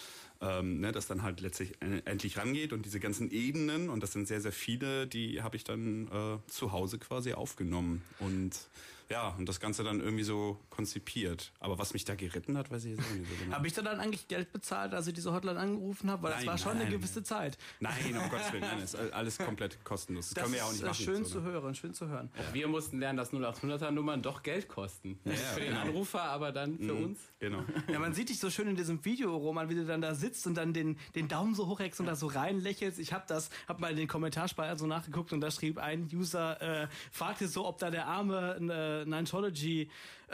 [0.41, 4.13] ähm, ne, das dann halt letztlich äh, endlich rangeht und diese ganzen Ebenen und das
[4.13, 8.53] sind sehr sehr viele, die habe ich dann äh, zu Hause quasi aufgenommen und
[9.11, 11.53] ja, und das Ganze dann irgendwie so konzipiert.
[11.61, 13.57] Aber was mich da geritten hat, weiß ich jetzt auch nicht so genau.
[13.57, 16.23] Habe ich da dann eigentlich Geld bezahlt, als ich diese Hotline angerufen habe?
[16.23, 16.87] Weil das Nein, war schon nein.
[16.87, 17.59] eine gewisse Zeit.
[17.81, 20.29] Nein, um Gottes Willen, nein, das ist alles komplett kostenlos.
[20.29, 21.05] Das, Das können wir ja auch nicht äh, machen.
[21.05, 21.53] schön so, zu ne?
[21.53, 22.31] hören, schön zu hören.
[22.39, 25.19] Auch wir mussten lernen, dass 0800er Nummern doch Geld kosten.
[25.25, 25.83] Ja, für den genau.
[25.83, 27.19] Anrufer, aber dann für uns.
[27.41, 27.65] Genau.
[27.91, 30.47] Ja, man sieht dich so schön in diesem Video, Roman, wie du dann da sitzt
[30.47, 32.99] und dann den, den Daumen so hochreckst und da so rein lächelst.
[32.99, 36.61] Ich habe das, hab mal in den Kommentarspeicher so nachgeguckt und da schrieb ein User,
[36.85, 39.89] äh, fragte so, ob da der arme äh, Nintology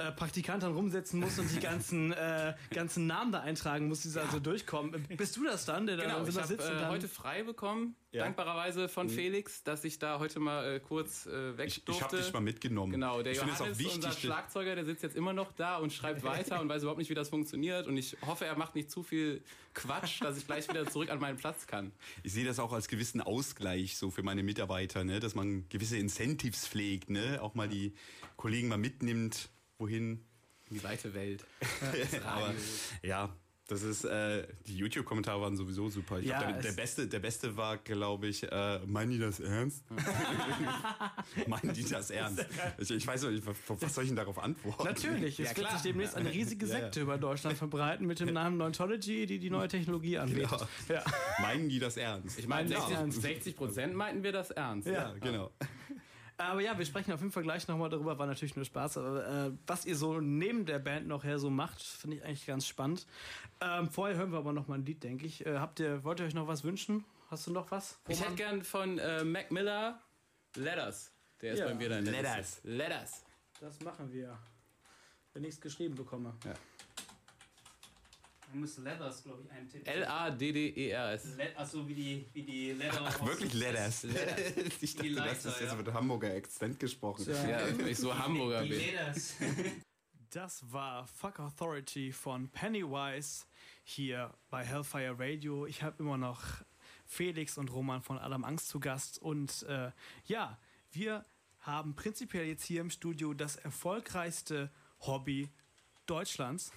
[0.09, 4.13] äh, Praktikant dann rumsetzen muss und die ganzen äh, ganzen Namen da eintragen muss, die
[4.13, 5.07] da so durchkommen.
[5.17, 7.95] Bist du das dann, der da Genau, dann ich und äh, dann heute frei bekommen,
[8.13, 8.25] Ja.
[8.25, 12.05] dankbarerweise von Felix, dass ich da heute mal äh, kurz äh, weg Ich, ich durfte.
[12.05, 12.93] habe dich mal mitgenommen.
[12.93, 13.95] Genau, der ich Johannes, auch wichtig.
[13.97, 17.11] unser Schlagzeuger, der sitzt jetzt immer noch da und schreibt weiter und weiß überhaupt nicht,
[17.11, 17.87] wie das funktioniert.
[17.87, 19.43] Und ich hoffe, er macht nicht zu viel
[19.75, 21.93] Quatsch, dass ich gleich wieder zurück an meinen Platz kann.
[22.23, 25.21] Ich sehe das auch als gewissen Ausgleich so für meine Mitarbeiter, ne?
[25.21, 27.41] dass man gewisse Incentives pflegt, ne?
[27.43, 27.95] auch mal die
[28.37, 29.49] Kollegen mal mitnimmt,
[29.81, 30.25] wohin.
[30.69, 31.45] In die weite Welt.
[32.25, 32.55] Aber
[33.03, 33.35] ja,
[33.67, 36.19] das ist, äh, die YouTube-Kommentare waren sowieso super.
[36.21, 39.39] Ich Ja, glaub, der, der, beste, der beste war, glaube ich, äh, meinen die das
[39.41, 39.85] ernst?
[41.47, 42.45] meinen die das ernst?
[42.79, 44.85] Ich, ich weiß nicht, was, soll ich denn darauf antworten?
[44.85, 45.73] Natürlich, es Ja, wird klar.
[45.73, 46.81] sich demnächst eine riesige Ja, ja.
[46.83, 50.67] Sekte über Deutschland verbreiten mit dem Namen Neuntology, die die neue Technologie anbietet.
[50.89, 51.01] Genau.
[51.41, 52.39] Meinen die das ernst?
[52.39, 54.89] Ich meine, Meinen wir 60, 60 Prozent meinten wir das ernst.
[54.89, 55.51] ja, genau.
[56.41, 58.97] Aber ja, wir sprechen auf jeden Fall gleich nochmal darüber, war natürlich nur Spaß.
[58.97, 62.47] Aber äh, was ihr so neben der Band noch her so macht, finde ich eigentlich
[62.47, 63.07] ganz spannend.
[63.61, 65.45] Ähm, vorher hören wir aber noch mal ein Lied, denke ich.
[65.45, 67.05] Äh, habt ihr, wollt ihr euch noch was wünschen?
[67.31, 67.99] Hast du noch was?
[68.09, 70.01] Ich hätte gern von äh, Mac Miller
[70.57, 71.13] Letters.
[71.43, 71.67] Der ist Ja.
[71.67, 72.05] bei mir dann.
[72.05, 72.61] Letters.
[72.65, 73.23] Letters.
[73.61, 74.37] Das machen wir.
[75.35, 76.35] Wenn ich es geschrieben bekomme.
[78.51, 79.87] Man muss Leathers, glaube ich, eintippen.
[79.87, 81.29] L-A-D-D-E-R-S.
[81.57, 83.03] Achso, wie die, wie die Leather.
[83.05, 84.05] Ach, wirklich Letters.
[84.81, 85.75] ich Die dachte, das ist jetzt ja.
[85.77, 87.27] mit Hamburger Akzent gesprochen.
[87.29, 87.49] Ja.
[87.49, 88.79] Ja, ich so Hamburger Die bin.
[88.79, 89.35] Leathers.
[90.31, 93.45] Das war Fuck Authority von Pennywise
[93.85, 95.67] hier bei Hellfire Radio.
[95.67, 96.43] Ich habe immer noch
[97.07, 99.19] Felix und Roman von Adam Angst zu Gast.
[99.21, 99.91] Und äh,
[100.27, 100.59] ja,
[100.91, 101.25] wir
[101.61, 105.49] haben prinzipiell jetzt hier im Studio das erfolgreichste Hobby
[106.07, 106.73] Deutschlands.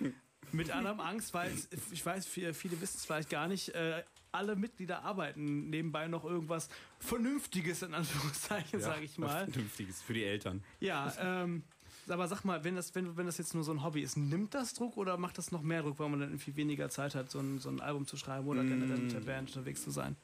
[0.52, 3.70] Mit Adam Angst, weil es- ich weiß, viele, viele wissen es vielleicht gar nicht.
[3.70, 4.02] Äh,
[4.32, 9.44] alle Mitglieder arbeiten nebenbei noch irgendwas Vernünftiges in Anführungszeichen, Ja, sage ich mal.
[9.50, 10.62] Vernünftiges für die Eltern.
[10.80, 11.62] Ja, ähm,
[12.08, 14.54] aber sag mal, wenn das, wenn, wenn das jetzt nur so ein Hobby ist, nimmt
[14.54, 17.30] das Druck oder macht das noch mehr Druck, weil man dann irgendwie weniger Zeit hat,
[17.30, 20.16] so ein, so ein Album zu schreiben oder generell mit der Band unterwegs zu sein?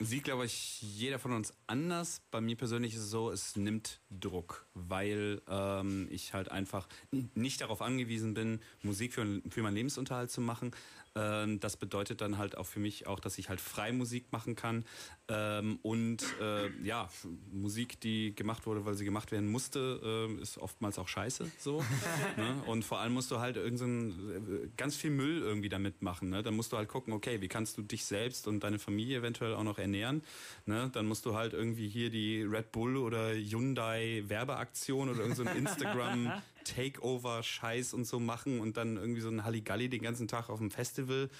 [0.00, 2.20] Sieht, glaube ich, jeder von uns anders.
[2.32, 7.60] Bei mir persönlich ist es so, es nimmt Druck, weil ähm, ich halt einfach nicht
[7.60, 10.72] darauf angewiesen bin, Musik für, für meinen Lebensunterhalt zu machen.
[11.16, 14.56] Ähm, das bedeutet dann halt auch für mich auch, dass ich halt frei Musik machen
[14.56, 14.84] kann
[15.28, 17.08] ähm, und äh, ja,
[17.52, 21.84] Musik, die gemacht wurde, weil sie gemacht werden musste, ähm, ist oftmals auch scheiße so.
[22.36, 22.62] ne?
[22.66, 26.30] Und vor allem musst du halt irgendein äh, ganz viel Müll irgendwie damit machen.
[26.30, 26.42] Ne?
[26.42, 29.54] Dann musst du halt gucken, okay, wie kannst du dich selbst und deine Familie eventuell
[29.54, 30.22] auch noch ernähren.
[30.66, 30.90] Ne?
[30.92, 35.50] Dann musst du halt irgendwie hier die Red Bull oder Hyundai Werbeaktion oder irgendein so
[35.50, 36.32] ein Instagram
[36.64, 40.58] Takeover Scheiß und so machen und dann irgendwie so ein Halligalli den ganzen Tag auf
[40.58, 41.30] dem Festival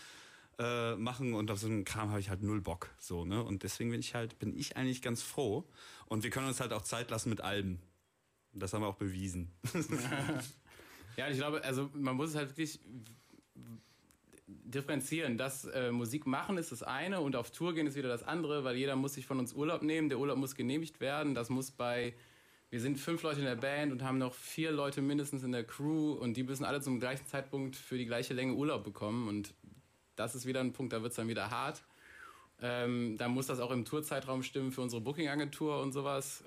[0.59, 3.63] äh, machen und auf so einen Kram habe ich halt null Bock so ne und
[3.63, 5.69] deswegen bin ich halt bin ich eigentlich ganz froh
[6.07, 7.81] und wir können uns halt auch Zeit lassen mit Alben
[8.53, 9.51] das haben wir auch bewiesen
[11.17, 12.81] Ja, ich glaube, also man muss es halt wirklich
[14.47, 15.39] differenzieren.
[15.39, 18.65] Das äh, Musik machen ist das eine und auf Tour gehen ist wieder das andere,
[18.65, 20.09] weil jeder muss sich von uns Urlaub nehmen.
[20.09, 21.35] Der Urlaub muss genehmigt werden.
[21.35, 22.15] Das muss bei
[22.75, 25.63] wir sind fünf Leute in der Band und haben noch vier Leute mindestens in der
[25.63, 29.55] Crew und die müssen alle zum gleichen Zeitpunkt für die gleiche Länge Urlaub bekommen und
[30.17, 31.85] das ist wieder ein Punkt, da wird es dann wieder hart.
[32.61, 36.43] Ähm, da muss das auch im Tourzeitraum stimmen für unsere Booking-Agentur und sowas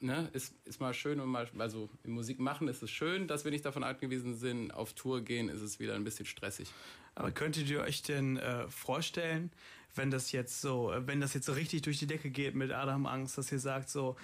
[0.00, 3.44] ne, ist, ist mal schön und mal, also in Musik machen ist es schön, dass
[3.46, 6.70] wir nicht davon angewiesen sind, auf Tour gehen ist es wieder ein bisschen stressig.
[7.14, 9.50] Aber könntet ihr euch denn äh, vorstellen,
[9.94, 12.72] wenn das jetzt so, äh, wenn das jetzt so richtig durch die Decke geht mit
[12.72, 14.16] Adam Angst, dass ihr sagt so,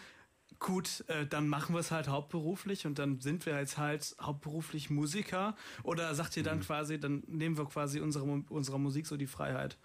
[0.63, 4.89] gut, äh, dann machen wir es halt hauptberuflich und dann sind wir jetzt halt hauptberuflich
[4.89, 5.57] Musiker?
[5.83, 9.77] Oder sagt ihr dann quasi, dann nehmen wir quasi unsere, unserer Musik so die Freiheit?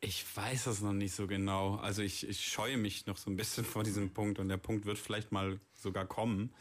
[0.00, 1.76] Ich weiß das noch nicht so genau.
[1.76, 4.84] Also ich, ich scheue mich noch so ein bisschen vor diesem Punkt und der Punkt
[4.84, 6.52] wird vielleicht mal sogar kommen.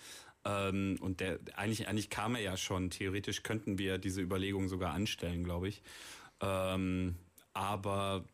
[0.45, 2.91] Ähm, und der eigentlich, eigentlich kam er ja schon.
[2.91, 5.81] Theoretisch könnten wir diese Überlegung sogar anstellen, glaube ich.
[6.39, 7.15] Ähm,
[7.53, 8.25] aber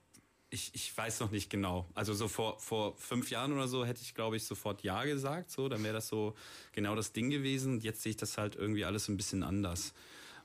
[0.53, 1.87] ich, ich weiß noch nicht genau.
[1.95, 5.49] Also so vor, vor fünf Jahren oder so hätte ich, glaube ich, sofort Ja gesagt.
[5.49, 6.35] So, dann wäre das so
[6.73, 7.79] genau das Ding gewesen.
[7.79, 9.93] Jetzt sehe ich das halt irgendwie alles ein bisschen anders.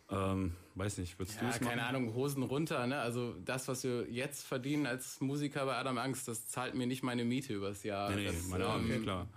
[0.09, 1.85] Ähm, weiß nicht, würdest du Ja, es keine?
[1.85, 3.01] Ahnung, Hosen runter, ne?
[3.01, 7.03] Also das, was wir jetzt verdienen als Musiker bei Adam Angst, das zahlt mir nicht
[7.03, 8.11] meine Miete übers Jahr.
[8.11, 9.29] Nee, nee, das, meine ähm, Ahnung, klar.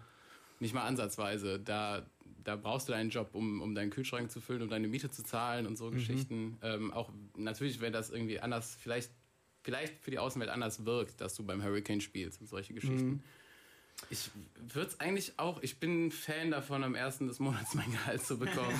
[0.60, 1.60] Nicht mal ansatzweise.
[1.60, 2.06] Da,
[2.44, 5.24] da brauchst du deinen Job, um, um deinen Kühlschrank zu füllen, um deine Miete zu
[5.24, 5.94] zahlen und so mhm.
[5.94, 6.60] Geschichten.
[6.62, 9.10] Ähm, auch natürlich, wenn das irgendwie anders, vielleicht,
[9.64, 13.10] vielleicht für die Außenwelt anders wirkt, dass du beim Hurricane spielst und solche Geschichten.
[13.10, 13.24] Mhm.
[14.10, 18.26] Ich würde es eigentlich auch, ich bin Fan davon, am ersten des Monats mein Gehalt
[18.26, 18.80] zu bekommen.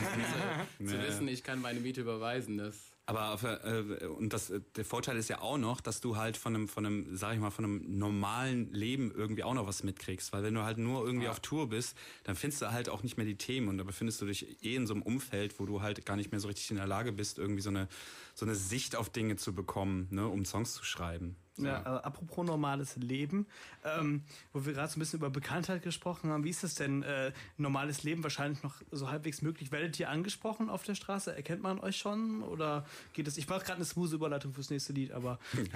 [0.80, 2.58] und, äh, zu wissen, ich kann meine Miete überweisen.
[2.58, 6.38] Das aber auf, äh, und das, der Vorteil ist ja auch noch, dass du halt
[6.38, 9.84] von einem, von einem, sag ich mal, von einem normalen Leben irgendwie auch noch was
[9.84, 10.32] mitkriegst.
[10.32, 11.32] Weil wenn du halt nur irgendwie ja.
[11.32, 14.22] auf Tour bist, dann findest du halt auch nicht mehr die Themen und da befindest
[14.22, 16.70] du dich eh in so einem Umfeld, wo du halt gar nicht mehr so richtig
[16.70, 17.88] in der Lage bist, irgendwie so eine,
[18.36, 21.36] so eine Sicht auf Dinge zu bekommen, ne, um Songs zu schreiben.
[21.66, 21.82] Ja.
[21.82, 23.48] Äh, apropos normales Leben,
[23.84, 27.04] ähm, wo wir gerade so ein bisschen über Bekanntheit gesprochen haben, wie ist das denn?
[27.04, 29.72] Äh, normales Leben wahrscheinlich noch so halbwegs möglich.
[29.72, 31.36] Werdet ihr angesprochen auf der Straße?
[31.36, 32.44] Erkennt man euch schon?
[32.44, 33.38] Oder geht es?
[33.38, 35.40] Ich mache gerade eine smooth Überleitung fürs nächste Lied, aber.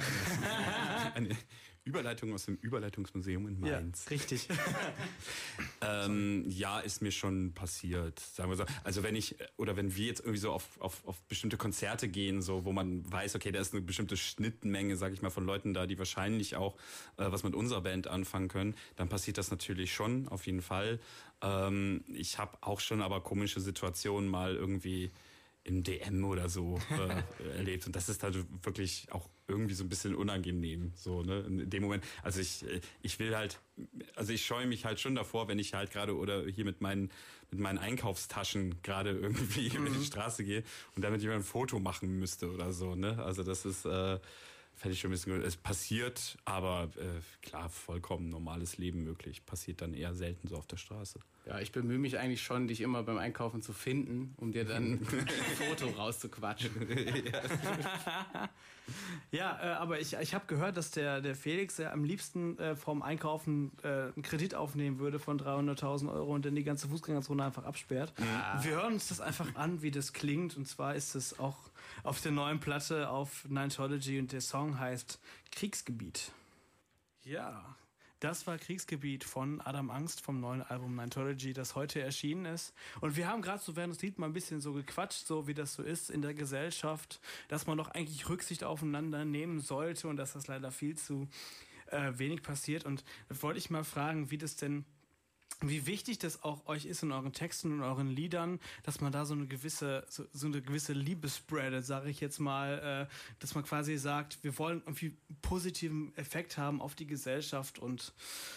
[1.15, 1.35] eine
[1.85, 4.05] Überleitung aus dem Überleitungsmuseum in Mainz.
[4.05, 4.47] Ja, richtig.
[5.81, 8.65] ähm, ja, ist mir schon passiert, sagen wir so.
[8.83, 12.41] Also wenn ich, oder wenn wir jetzt irgendwie so auf, auf, auf bestimmte Konzerte gehen,
[12.41, 15.73] so wo man weiß, okay, da ist eine bestimmte Schnittmenge, sag ich mal, von Leuten
[15.73, 16.75] da, die wahrscheinlich auch
[17.17, 20.99] äh, was mit unserer Band anfangen können, dann passiert das natürlich schon, auf jeden Fall.
[21.41, 25.11] Ähm, ich habe auch schon aber komische Situationen mal irgendwie
[25.65, 27.85] im DM oder so äh, erlebt.
[27.85, 30.91] Und das ist halt wirklich auch irgendwie so ein bisschen unangenehm.
[30.95, 31.39] So, ne?
[31.41, 32.03] In dem Moment.
[32.21, 32.65] Also ich,
[33.01, 33.59] ich will halt,
[34.15, 37.11] also ich scheue mich halt schon davor, wenn ich halt gerade oder hier mit meinen,
[37.51, 39.87] mit meinen Einkaufstaschen gerade irgendwie mhm.
[39.87, 40.63] über die Straße gehe
[40.95, 42.95] und damit jemand ein Foto machen müsste oder so.
[42.95, 43.21] Ne?
[43.23, 43.85] Also das ist.
[43.85, 44.19] Äh,
[44.75, 45.41] fände ich schon ein bisschen.
[45.43, 49.45] Es passiert, aber äh, klar, vollkommen normales Leben möglich.
[49.45, 51.19] Passiert dann eher selten so auf der Straße.
[51.45, 54.93] Ja, ich bemühe mich eigentlich schon, dich immer beim Einkaufen zu finden, um dir dann
[54.93, 55.05] ein
[55.67, 56.71] Foto rauszuquatschen.
[59.31, 62.77] ja, äh, aber ich, ich habe gehört, dass der, der Felix ja am liebsten äh,
[62.77, 67.43] vom Einkaufen äh, einen Kredit aufnehmen würde von 300.000 Euro und dann die ganze Fußgängerzone
[67.43, 68.13] einfach absperrt.
[68.21, 68.63] Ah.
[68.63, 70.55] Wir hören uns das einfach an, wie das klingt.
[70.55, 71.57] Und zwar ist es auch
[72.03, 75.19] auf der neuen Platte auf Nintology und der Song heißt
[75.51, 76.31] Kriegsgebiet.
[77.25, 77.75] Ja,
[78.23, 82.73] das war Kriegsgebiet von Adam Angst vom neuen Album Nintology, das heute erschienen ist.
[83.01, 85.53] Und wir haben gerade so während des Lied mal ein bisschen so gequatscht, so wie
[85.53, 90.15] das so ist in der Gesellschaft, dass man doch eigentlich Rücksicht aufeinander nehmen sollte und
[90.15, 91.27] dass das leider viel zu
[91.87, 92.85] äh, wenig passiert.
[92.85, 94.85] Und wollte ich mal fragen, wie das denn
[95.69, 99.25] wie wichtig das auch euch ist in euren Texten und euren Liedern, dass man da
[99.25, 103.55] so eine gewisse, so, so eine gewisse Liebe spreadet, sage ich jetzt mal, äh, dass
[103.55, 108.13] man quasi sagt, wir wollen irgendwie positiven Effekt haben auf die Gesellschaft und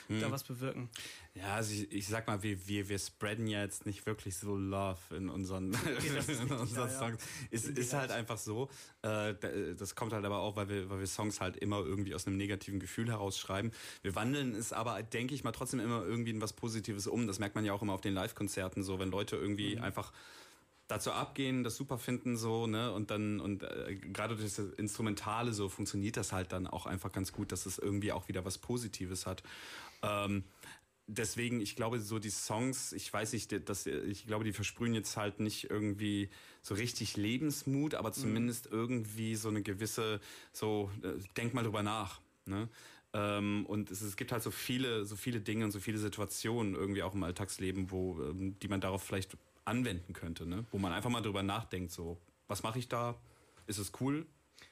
[0.09, 0.21] hm.
[0.21, 0.89] da was bewirken.
[1.37, 4.57] Ja, also ich, ich sag mal, wir, wir, wir spreaden ja jetzt nicht wirklich so
[4.57, 5.75] Love in unseren,
[6.29, 7.23] in unseren ja, Songs.
[7.23, 7.49] Ja.
[7.51, 8.71] Ist, ist halt einfach so.
[9.03, 9.35] Äh,
[9.77, 12.39] das kommt halt aber auch, weil wir, weil wir Songs halt immer irgendwie aus einem
[12.39, 13.71] negativen Gefühl heraus schreiben.
[14.01, 17.27] Wir wandeln es aber, denke ich mal, trotzdem immer irgendwie in was Positives um.
[17.27, 19.83] Das merkt man ja auch immer auf den Live-Konzerten so, wenn Leute irgendwie mhm.
[19.83, 20.13] einfach
[20.89, 22.93] dazu abgehen, das super finden so, ne?
[22.93, 27.13] Und dann und äh, gerade durch das Instrumentale so funktioniert das halt dann auch einfach
[27.13, 29.43] ganz gut, dass es irgendwie auch wieder was Positives hat.
[30.03, 30.45] Ähm,
[31.07, 35.17] deswegen, ich glaube, so die Songs, ich weiß nicht, dass, ich glaube, die versprühen jetzt
[35.17, 36.31] halt nicht irgendwie
[36.63, 38.15] so richtig Lebensmut, aber mhm.
[38.15, 40.21] zumindest irgendwie so eine gewisse,
[40.53, 42.21] so, äh, denk mal drüber nach.
[42.45, 42.69] Ne?
[43.17, 46.75] Ähm, und es, es, gibt halt so viele, so viele Dinge und so viele Situationen
[46.75, 50.67] irgendwie auch im Alltagsleben, wo, ähm, die man darauf vielleicht anwenden könnte, ne?
[50.71, 53.17] wo man einfach mal drüber nachdenkt, so, was mache ich da?
[53.67, 54.27] Ist es cool?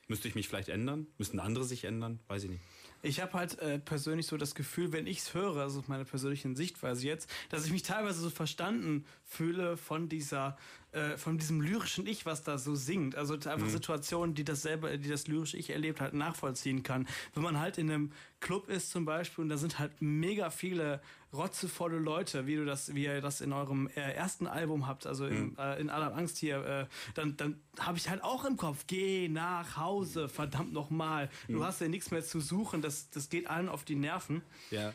[0.09, 1.07] Müsste ich mich vielleicht ändern?
[1.16, 2.20] Müssten andere sich ändern?
[2.28, 2.62] Weiß ich nicht.
[3.04, 6.54] Ich habe halt äh, persönlich so das Gefühl, wenn ich es höre, also meine persönliche
[6.56, 10.56] Sichtweise jetzt, dass ich mich teilweise so verstanden fühle von dieser
[10.92, 13.16] äh, von diesem lyrischen Ich, was da so singt.
[13.16, 13.68] Also einfach mhm.
[13.68, 17.08] Situationen, die das selber, die das lyrische Ich erlebt halt nachvollziehen kann.
[17.34, 21.00] Wenn man halt in einem Club ist zum Beispiel und da sind halt mega viele
[21.35, 25.27] rotzevolle Leute, wie du das, wie ihr das in eurem äh, ersten Album habt, also
[25.27, 25.57] in, mhm.
[25.59, 29.29] äh, in aller Angst hier, äh, dann, dann habe ich halt auch im Kopf, geh
[29.29, 31.31] nach Hause, verdammt nochmal.
[31.49, 31.64] Du mhm.
[31.64, 34.42] hast ja nichts mehr zu suchen, das, das geht allen auf die Nerven.
[34.70, 34.92] Ja.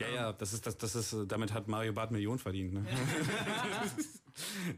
[0.00, 2.86] Ja, ja, das ist, das, das ist, damit hat Mario Barth Millionen verdient, ne?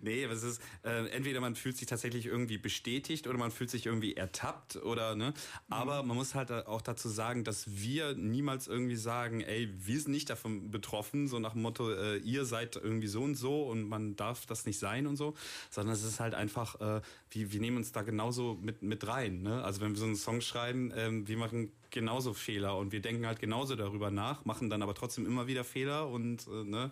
[0.02, 3.86] nee, was ist, äh, entweder man fühlt sich tatsächlich irgendwie bestätigt oder man fühlt sich
[3.86, 5.34] irgendwie ertappt oder, ne?
[5.68, 6.08] Aber mhm.
[6.08, 10.30] man muss halt auch dazu sagen, dass wir niemals irgendwie sagen, ey, wir sind nicht
[10.30, 14.16] davon betroffen, so nach dem Motto, äh, ihr seid irgendwie so und so und man
[14.16, 15.34] darf das nicht sein und so,
[15.70, 19.42] sondern es ist halt einfach, äh, wir, wir nehmen uns da genauso mit, mit rein,
[19.42, 19.62] ne?
[19.64, 23.26] Also wenn wir so einen Song schreiben, ähm, wir machen genauso Fehler und wir denken
[23.26, 26.90] halt genauso darüber nach, machen dann aber trotzdem immer wieder Fehler und, äh, ne?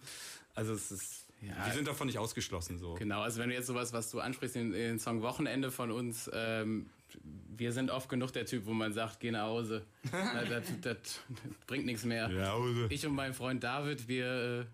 [0.54, 2.78] Also es ist ja, wir sind davon nicht ausgeschlossen.
[2.78, 2.94] So.
[2.94, 6.30] Genau, also wenn du jetzt sowas, was du ansprichst, den, den Song Wochenende von uns,
[6.34, 6.90] ähm,
[7.56, 9.84] wir sind oft genug der Typ, wo man sagt, geh nach Hause.
[10.12, 11.20] das, das, das,
[11.66, 12.30] bringt nichts mehr.
[12.30, 12.56] Ja,
[12.88, 14.64] ich und mein Freund David, wir, äh,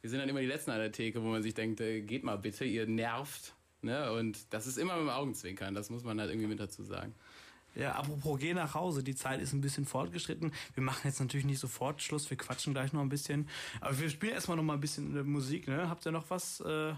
[0.00, 2.24] wir sind dann immer die Letzten an der Theke, wo man sich denkt, äh, geht
[2.24, 3.54] mal bitte, ihr nervt.
[3.82, 4.10] Ne?
[4.12, 7.14] Und das ist immer mit dem Augenzwinkern, das muss man halt irgendwie mit dazu sagen.
[7.76, 9.02] Ja, apropos, geh nach Hause.
[9.04, 10.52] Die Zeit ist ein bisschen fortgeschritten.
[10.74, 12.28] Wir machen jetzt natürlich nicht sofort Schluss.
[12.30, 13.48] Wir quatschen gleich noch ein bisschen.
[13.80, 15.68] Aber wir spielen erstmal noch mal ein bisschen äh, Musik.
[15.68, 15.88] Ne?
[15.88, 16.94] Habt ihr noch was, äh,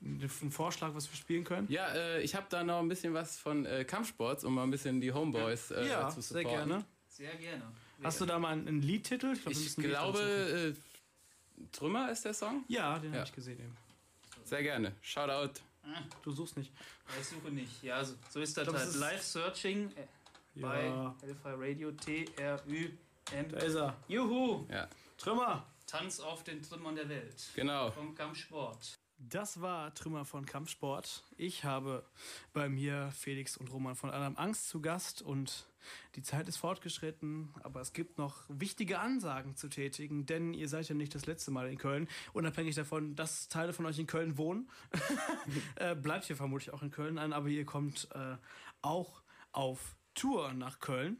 [0.00, 1.66] einen Vorschlag, was wir spielen können?
[1.70, 4.70] Ja, äh, ich habe da noch ein bisschen was von äh, Kampfsports, um mal ein
[4.70, 6.68] bisschen die Homeboys äh, ja, zu sehr supporten.
[6.68, 6.84] gerne.
[7.08, 7.62] Sehr gerne.
[8.04, 9.34] Hast du da mal einen, einen Liedtitel?
[9.34, 12.62] glaub, Ich ein Lied glaube, äh, Trümmer ist der Song.
[12.68, 13.20] Ja, den Ja.
[13.20, 13.76] habe ich gesehen eben.
[14.44, 14.92] Sehr gerne.
[15.02, 15.60] Shoutout.
[16.22, 16.72] Du suchst nicht.
[17.20, 17.82] Ich suche nicht.
[17.82, 18.88] Ja, so, so ist das glaub, halt.
[18.88, 23.48] ist- Live Searching äh, bei Ja, Hellfire Radio T-R-Ü-M.
[23.50, 23.96] da ist er.
[24.08, 24.66] Juhu!
[24.70, 25.66] Ja, Trümmer!
[25.86, 27.34] Tanz auf den Trümmern der Welt.
[27.54, 27.90] genau.
[27.90, 28.98] Vom Kampfsport.
[29.20, 31.24] Das war Trümmer von Kampfsport.
[31.36, 32.04] Ich habe
[32.52, 35.66] bei mir Felix und Roman von Adam Angst zu Gast und
[36.14, 40.88] die Zeit ist fortgeschritten, aber es gibt noch wichtige Ansagen zu tätigen, denn ihr seid
[40.88, 42.06] ja nicht das letzte Mal in Köln.
[42.32, 44.70] Unabhängig davon, dass Teile von euch in Köln wohnen,
[45.76, 48.36] äh, bleibt ihr vermutlich auch in Köln an, aber ihr kommt äh,
[48.82, 51.16] auch auf Tour nach Köln.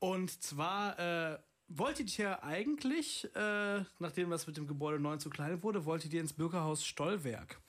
[0.00, 5.62] Und zwar äh, wolltet ihr eigentlich, äh, nachdem das mit dem Gebäude 9 zu klein
[5.62, 7.60] wurde, wolltet ihr ins Bürgerhaus Stollwerk.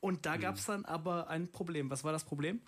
[0.00, 1.90] Und da gab es dann aber ein Problem.
[1.90, 2.60] Was war das Problem?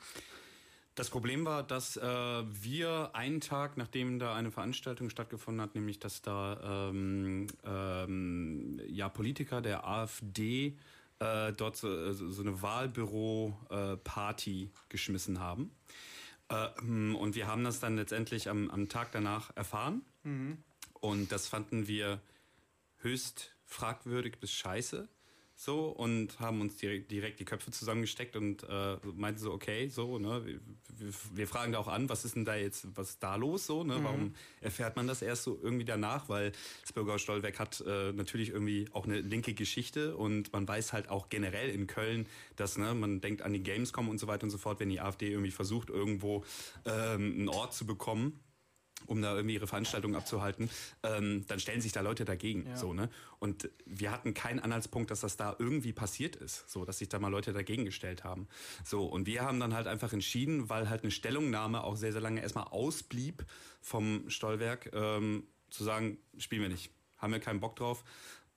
[0.94, 6.00] Das Problem war, dass äh, wir einen Tag, nachdem da eine Veranstaltung stattgefunden hat, nämlich
[6.00, 10.76] dass da ähm, ähm, ja, Politiker der AfD
[11.20, 15.70] äh, dort so, so eine Wahlbüro-Party geschmissen haben.
[16.48, 20.02] Äh, und wir haben das dann letztendlich am, am Tag danach erfahren.
[21.00, 22.20] Und das fanden wir
[22.98, 25.08] höchst fragwürdig bis scheiße.
[25.60, 30.16] So, und haben uns direkt, direkt die Köpfe zusammengesteckt und äh, meinten so, okay, so,
[30.20, 30.60] ne, wir,
[31.34, 33.82] wir, fragen da auch an, was ist denn da jetzt, was ist da los, so,
[33.82, 38.12] ne, warum erfährt man das erst so irgendwie danach, weil das Bürgerhaus Stolberg hat äh,
[38.12, 42.78] natürlich irgendwie auch eine linke Geschichte und man weiß halt auch generell in Köln, dass,
[42.78, 45.28] ne, man denkt an die Gamescom und so weiter und so fort, wenn die AfD
[45.28, 46.44] irgendwie versucht, irgendwo
[46.84, 48.38] ähm, einen Ort zu bekommen,
[49.06, 50.68] um da irgendwie ihre Veranstaltung abzuhalten,
[51.02, 52.66] ähm, dann stellen sich da Leute dagegen.
[52.66, 52.76] Ja.
[52.76, 53.08] So, ne?
[53.38, 57.18] Und wir hatten keinen Anhaltspunkt, dass das da irgendwie passiert ist, so dass sich da
[57.18, 58.48] mal Leute dagegen gestellt haben.
[58.84, 62.20] So, und wir haben dann halt einfach entschieden, weil halt eine Stellungnahme auch sehr, sehr
[62.20, 63.44] lange erstmal ausblieb
[63.80, 66.90] vom Stollwerk, ähm, zu sagen, spielen wir nicht.
[67.18, 68.04] Haben wir keinen Bock drauf.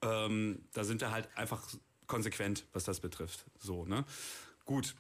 [0.02, 1.62] Ähm, da sind wir halt einfach
[2.08, 3.46] konsequent, was das betrifft.
[3.60, 4.06] So, ne?
[4.66, 4.96] Gut,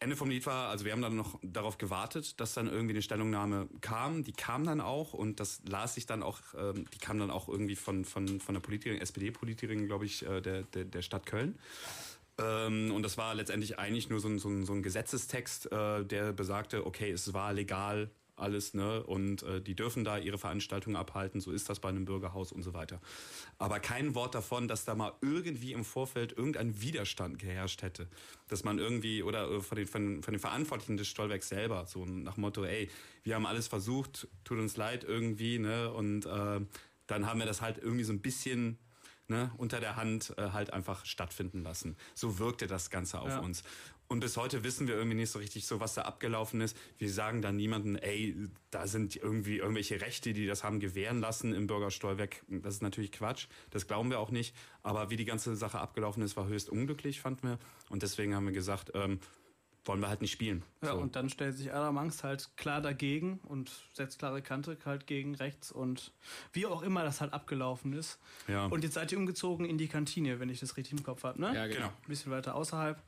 [0.00, 3.02] Ende vom Lied war, also wir haben dann noch darauf gewartet, dass dann irgendwie eine
[3.02, 4.22] Stellungnahme kam.
[4.22, 7.48] Die kam dann auch und das las sich dann auch, ähm, die kam dann auch
[7.48, 11.58] irgendwie von, von, von der Politikerin, SPD-Politikerin, glaube ich, äh, der, der, der Stadt Köln.
[12.38, 16.04] Ähm, und das war letztendlich eigentlich nur so ein, so ein, so ein Gesetzestext, äh,
[16.04, 19.02] der besagte, okay, es war legal alles, ne?
[19.02, 22.62] Und äh, die dürfen da ihre Veranstaltungen abhalten, so ist das bei einem Bürgerhaus und
[22.62, 23.00] so weiter.
[23.58, 28.08] Aber kein Wort davon, dass da mal irgendwie im Vorfeld irgendein Widerstand geherrscht hätte.
[28.48, 32.04] Dass man irgendwie, oder äh, von den, von, von den Verantwortlichen des Stollwerks selber, so
[32.04, 32.90] nach Motto, ey,
[33.22, 35.92] wir haben alles versucht, tut uns leid irgendwie, ne?
[35.92, 36.60] Und äh,
[37.06, 38.78] dann haben wir das halt irgendwie so ein bisschen
[39.28, 41.96] ne, unter der Hand äh, halt einfach stattfinden lassen.
[42.14, 43.38] So wirkte das Ganze auf Ja.
[43.40, 43.62] uns.
[44.10, 46.74] Und bis heute wissen wir irgendwie nicht so richtig so, was da abgelaufen ist.
[46.96, 48.34] Wir sagen dann niemandem, ey,
[48.70, 52.42] da sind irgendwie irgendwelche Rechte, die das haben gewähren lassen im Bürgersteuerwerk.
[52.48, 53.48] Das ist natürlich Quatsch.
[53.68, 54.56] Das glauben wir auch nicht.
[54.82, 57.58] Aber wie die ganze Sache abgelaufen ist, war höchst unglücklich, fanden wir.
[57.90, 59.20] Und deswegen haben wir gesagt, ähm,
[59.88, 60.62] wollen wir halt nicht spielen.
[60.82, 60.98] Ja, so.
[60.98, 65.34] und dann stellt sich Adam Angst halt klar dagegen und setzt klare Kante halt gegen
[65.34, 66.12] rechts und
[66.52, 68.18] wie auch immer das halt abgelaufen ist.
[68.46, 68.66] ja.
[68.66, 71.40] Und jetzt seid ihr umgezogen in die Kantine, wenn ich das richtig im Kopf habe,
[71.40, 71.54] ne?
[71.54, 71.76] Ja, genau.
[71.76, 71.88] genau.
[71.88, 73.02] Ein bisschen weiter außerhalb.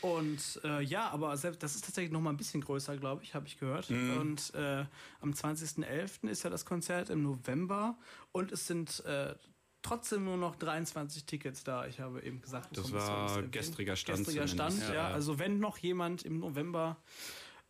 [0.00, 3.34] Und äh, ja, aber selbst, das ist tatsächlich noch mal ein bisschen größer, glaube ich,
[3.34, 3.88] habe ich gehört.
[3.90, 4.16] Mhm.
[4.16, 4.84] Und äh,
[5.20, 6.28] am 20.11.
[6.28, 7.96] ist ja das Konzert im November
[8.32, 9.34] und es sind äh,
[9.82, 11.86] trotzdem nur noch 23 Tickets da.
[11.86, 14.94] Ich habe eben gesagt, Das war gestriger Stand Gestriger Stand, ja.
[14.94, 15.08] Ja.
[15.08, 16.96] Also wenn noch jemand im November,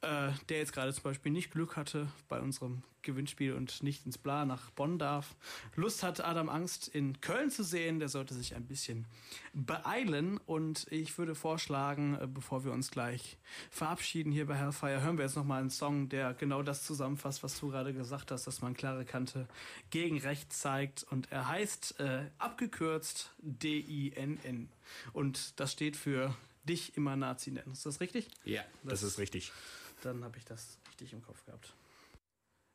[0.03, 4.19] äh, der jetzt gerade zum Beispiel nicht Glück hatte bei unserem Gewinnspiel und nicht ins
[4.19, 5.35] Bla nach Bonn darf,
[5.75, 9.07] Lust hat, Adam Angst in Köln zu sehen, der sollte sich ein bisschen
[9.53, 10.39] beeilen.
[10.39, 13.39] Und ich würde vorschlagen, äh, bevor wir uns gleich
[13.71, 17.59] verabschieden hier bei Hellfire, hören wir jetzt nochmal einen Song, der genau das zusammenfasst, was
[17.59, 19.49] du gerade gesagt hast, dass man klare Kante
[19.91, 21.05] gegen rechts zeigt.
[21.11, 24.69] Und er heißt äh, abgekürzt D-I-N-N.
[25.13, 26.35] Und das steht für
[26.65, 27.73] dich immer Nazi nennen.
[27.73, 28.29] Ist das richtig?
[28.45, 28.63] Ja.
[28.85, 29.53] das ist richtig.
[30.05, 31.75] Dann habe ich das richtig im Kopf gehabt.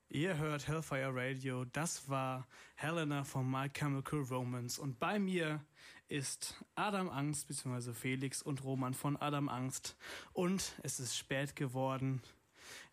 [0.10, 1.66] Ihr hört Hellfire Radio.
[1.66, 4.80] Das war Helena von My Chemical Romance.
[4.80, 5.60] Und bei mir
[6.08, 9.98] ist Adam Angst, beziehungsweise Felix und Roman von Adam Angst.
[10.32, 12.22] Und es ist spät geworden.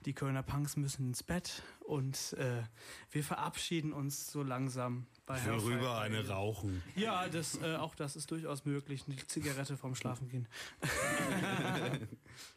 [0.04, 2.62] die Kölner Punks müssen ins Bett und äh,
[3.10, 6.32] wir verabschieden uns so langsam bei Hellfire Worüber eine Radio.
[6.34, 6.82] rauchen.
[6.94, 9.04] Ja, das, äh, auch das ist durchaus möglich.
[9.06, 10.46] Eine Zigarette vorm Schlafengehen.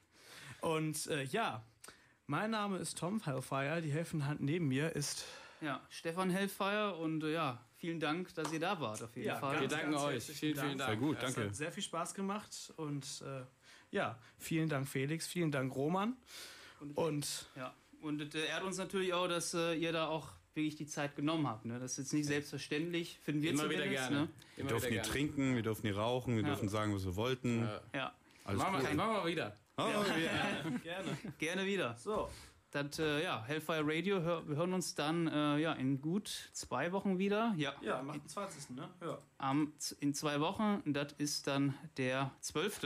[0.68, 1.64] und äh, ja,
[2.28, 3.82] mein Name ist Tom Hellfire.
[3.82, 5.26] Die helfende Hand neben mir ist
[5.62, 9.38] Ja, Stefan Hellfire und äh, ja, vielen Dank, dass ihr da wart auf jeden Ja,
[9.38, 9.62] Fall.
[9.62, 10.14] Wir danken ganz euch.
[10.16, 10.68] herzlichen Vielen, Dank.
[10.68, 10.90] vielen Dank.
[10.90, 11.50] Sehr gut, Es danke.
[11.50, 13.44] hat sehr viel Spaß gemacht und äh,
[13.92, 16.16] ja, vielen Dank Felix, vielen Dank Roman
[16.96, 20.76] und Ja, und es äh, ehrt uns natürlich auch, dass äh, ihr da auch wirklich
[20.76, 21.66] die Zeit genommen habt.
[21.66, 21.80] Ne?
[21.80, 24.22] Das ist jetzt nicht selbstverständlich, finden wir Immer wieder gerne.
[24.24, 24.30] Ne?
[24.56, 26.50] Wir durften wieder hier trinken, wir durften hier rauchen, wir Ja.
[26.50, 27.62] durften sagen, was wir wollten.
[27.62, 27.82] Ja.
[27.94, 28.14] Ja,
[28.44, 28.96] Alles Machen wir, cool.
[28.96, 29.56] machen wir wieder.
[29.80, 30.70] Oh, ja.
[30.84, 31.18] gerne.
[31.38, 31.96] gerne wieder.
[31.98, 32.30] So,
[32.72, 36.92] Das, äh, ja, Hellfire Radio, hör, wir hören uns dann äh, ja, in gut zwei
[36.92, 37.54] Wochen wieder.
[37.58, 38.72] Ja, ja, am 28.
[38.72, 38.90] Ne?
[39.02, 39.20] Ja.
[39.38, 42.80] am, in zwei Wochen, das ist dann der 12.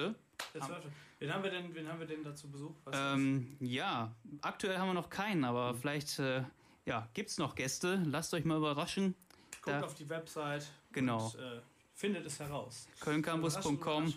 [0.54, 0.92] Der Zwölfte.
[1.20, 2.76] Wen haben wir denn, wen haben wir denn dazu besucht?
[2.92, 6.44] Ähm, ja, aktuell haben wir noch keinen, aber vielleicht äh,
[6.86, 8.02] ja, gibt es noch Gäste.
[8.06, 9.16] Lasst euch mal überraschen.
[9.62, 11.28] Guckt da- auf die Website Genau.
[11.28, 11.62] und äh,
[11.94, 12.88] findet es heraus.
[13.00, 14.14] kölncampus.com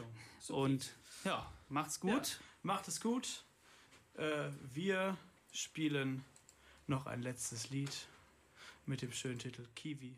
[0.49, 0.93] und
[1.25, 2.41] ja, macht's gut.
[2.65, 3.45] Macht es gut.
[4.15, 5.19] Äh, wir
[5.53, 6.25] spielen
[6.87, 8.09] noch ein letztes Lied
[8.87, 10.17] mit dem schönen Titel Kiwi.